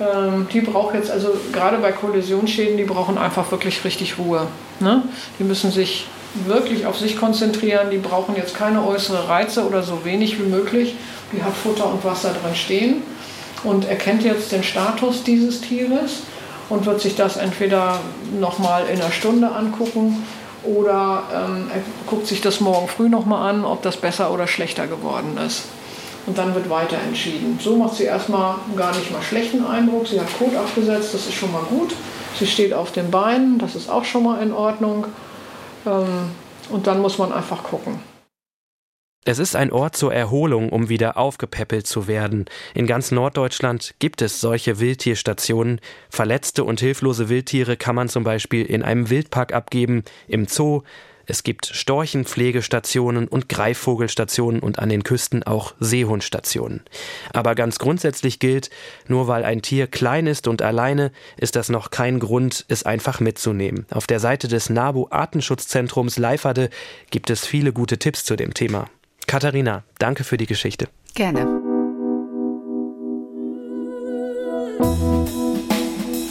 Ähm, 0.00 0.46
die 0.52 0.60
braucht 0.60 0.94
jetzt, 0.94 1.10
also 1.10 1.36
gerade 1.52 1.78
bei 1.78 1.90
Kollisionsschäden, 1.90 2.76
die 2.76 2.84
brauchen 2.84 3.18
einfach 3.18 3.50
wirklich 3.50 3.84
richtig 3.84 4.16
Ruhe. 4.18 4.46
Ne? 4.78 5.02
Die 5.40 5.44
müssen 5.44 5.72
sich 5.72 6.06
wirklich 6.46 6.86
auf 6.86 6.96
sich 6.96 7.18
konzentrieren. 7.18 7.90
Die 7.90 7.98
brauchen 7.98 8.36
jetzt 8.36 8.54
keine 8.54 8.86
äußeren 8.86 9.26
Reize 9.26 9.66
oder 9.66 9.82
so 9.82 10.04
wenig 10.04 10.38
wie 10.38 10.48
möglich. 10.48 10.94
Die 11.32 11.42
hat 11.42 11.54
Futter 11.54 11.86
und 11.86 12.04
Wasser 12.04 12.30
drin 12.30 12.54
stehen 12.54 13.02
und 13.64 13.86
erkennt 13.88 14.22
jetzt 14.22 14.52
den 14.52 14.62
Status 14.62 15.22
dieses 15.24 15.60
Tieres 15.60 16.22
und 16.68 16.86
wird 16.86 17.00
sich 17.00 17.16
das 17.16 17.36
entweder 17.36 18.00
nochmal 18.38 18.86
in 18.86 19.00
einer 19.00 19.10
Stunde 19.10 19.50
angucken 19.50 20.24
oder 20.64 21.24
ähm, 21.34 21.70
er 21.72 21.82
guckt 22.06 22.26
sich 22.26 22.40
das 22.40 22.60
morgen 22.60 22.88
früh 22.88 23.08
nochmal 23.08 23.50
an, 23.50 23.64
ob 23.64 23.82
das 23.82 23.96
besser 23.96 24.32
oder 24.32 24.46
schlechter 24.46 24.86
geworden 24.86 25.36
ist. 25.44 25.64
Und 26.26 26.38
dann 26.38 26.54
wird 26.54 26.70
weiter 26.70 26.96
entschieden. 27.04 27.58
So 27.60 27.76
macht 27.76 27.96
sie 27.96 28.04
erstmal 28.04 28.54
gar 28.76 28.94
nicht 28.94 29.10
mal 29.10 29.22
schlechten 29.22 29.66
Eindruck. 29.66 30.06
Sie 30.06 30.20
hat 30.20 30.28
Kot 30.38 30.54
abgesetzt, 30.54 31.14
das 31.14 31.26
ist 31.26 31.34
schon 31.34 31.50
mal 31.50 31.62
gut. 31.62 31.94
Sie 32.38 32.46
steht 32.46 32.72
auf 32.72 32.92
den 32.92 33.10
Beinen, 33.10 33.58
das 33.58 33.74
ist 33.74 33.90
auch 33.90 34.04
schon 34.04 34.22
mal 34.22 34.40
in 34.40 34.52
Ordnung. 34.52 35.06
Ähm, 35.84 36.30
und 36.70 36.86
dann 36.86 37.00
muss 37.02 37.18
man 37.18 37.32
einfach 37.32 37.64
gucken. 37.64 38.11
Es 39.24 39.38
ist 39.38 39.54
ein 39.54 39.70
Ort 39.70 39.96
zur 39.96 40.12
Erholung, 40.12 40.70
um 40.70 40.88
wieder 40.88 41.16
aufgepäppelt 41.16 41.86
zu 41.86 42.08
werden. 42.08 42.46
In 42.74 42.88
ganz 42.88 43.12
Norddeutschland 43.12 43.94
gibt 44.00 44.20
es 44.20 44.40
solche 44.40 44.80
Wildtierstationen. 44.80 45.80
Verletzte 46.10 46.64
und 46.64 46.80
hilflose 46.80 47.28
Wildtiere 47.28 47.76
kann 47.76 47.94
man 47.94 48.08
zum 48.08 48.24
Beispiel 48.24 48.66
in 48.66 48.82
einem 48.82 49.10
Wildpark 49.10 49.52
abgeben, 49.52 50.02
im 50.26 50.48
Zoo, 50.48 50.82
es 51.24 51.44
gibt 51.44 51.66
Storchenpflegestationen 51.66 53.28
und 53.28 53.48
Greifvogelstationen 53.48 54.60
und 54.60 54.80
an 54.80 54.88
den 54.88 55.04
Küsten 55.04 55.44
auch 55.44 55.74
Seehundstationen. 55.78 56.82
Aber 57.32 57.54
ganz 57.54 57.78
grundsätzlich 57.78 58.40
gilt, 58.40 58.70
nur 59.06 59.28
weil 59.28 59.44
ein 59.44 59.62
Tier 59.62 59.86
klein 59.86 60.26
ist 60.26 60.48
und 60.48 60.62
alleine, 60.62 61.12
ist 61.36 61.54
das 61.54 61.68
noch 61.68 61.90
kein 61.90 62.18
Grund, 62.18 62.64
es 62.68 62.84
einfach 62.84 63.20
mitzunehmen. 63.20 63.86
Auf 63.90 64.08
der 64.08 64.18
Seite 64.18 64.48
des 64.48 64.68
NABU 64.68 65.06
Artenschutzzentrums 65.10 66.18
Leiferde 66.18 66.70
gibt 67.10 67.30
es 67.30 67.46
viele 67.46 67.72
gute 67.72 67.98
Tipps 67.98 68.24
zu 68.24 68.34
dem 68.34 68.52
Thema. 68.52 68.88
Katharina, 69.32 69.82
danke 69.98 70.24
für 70.24 70.36
die 70.36 70.44
Geschichte. 70.44 70.88
Gerne. 71.14 71.46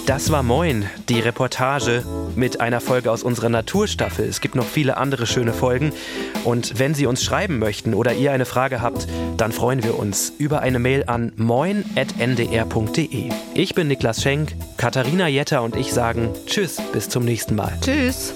Das 0.05 0.29
war 0.29 0.43
Moin, 0.43 0.87
die 1.09 1.19
Reportage 1.19 2.03
mit 2.35 2.61
einer 2.61 2.79
Folge 2.79 3.09
aus 3.09 3.23
unserer 3.23 3.49
Naturstaffel. 3.49 4.25
Es 4.25 4.39
gibt 4.39 4.53
noch 4.53 4.67
viele 4.67 4.97
andere 4.97 5.25
schöne 5.25 5.51
Folgen. 5.51 5.93
Und 6.43 6.77
wenn 6.77 6.93
Sie 6.93 7.07
uns 7.07 7.23
schreiben 7.23 7.57
möchten 7.57 7.95
oder 7.95 8.13
ihr 8.13 8.33
eine 8.33 8.45
Frage 8.45 8.83
habt, 8.83 9.07
dann 9.35 9.51
freuen 9.51 9.81
wir 9.83 9.97
uns 9.97 10.31
über 10.37 10.59
eine 10.59 10.77
Mail 10.77 11.05
an 11.07 11.31
moin.ndr.de. 11.37 13.31
Ich 13.55 13.73
bin 13.73 13.87
Niklas 13.87 14.21
Schenk, 14.21 14.53
Katharina 14.77 15.27
Jetter 15.27 15.63
und 15.63 15.75
ich 15.75 15.91
sagen 15.91 16.29
Tschüss, 16.45 16.79
bis 16.93 17.09
zum 17.09 17.25
nächsten 17.25 17.55
Mal. 17.55 17.73
Tschüss. 17.81 18.35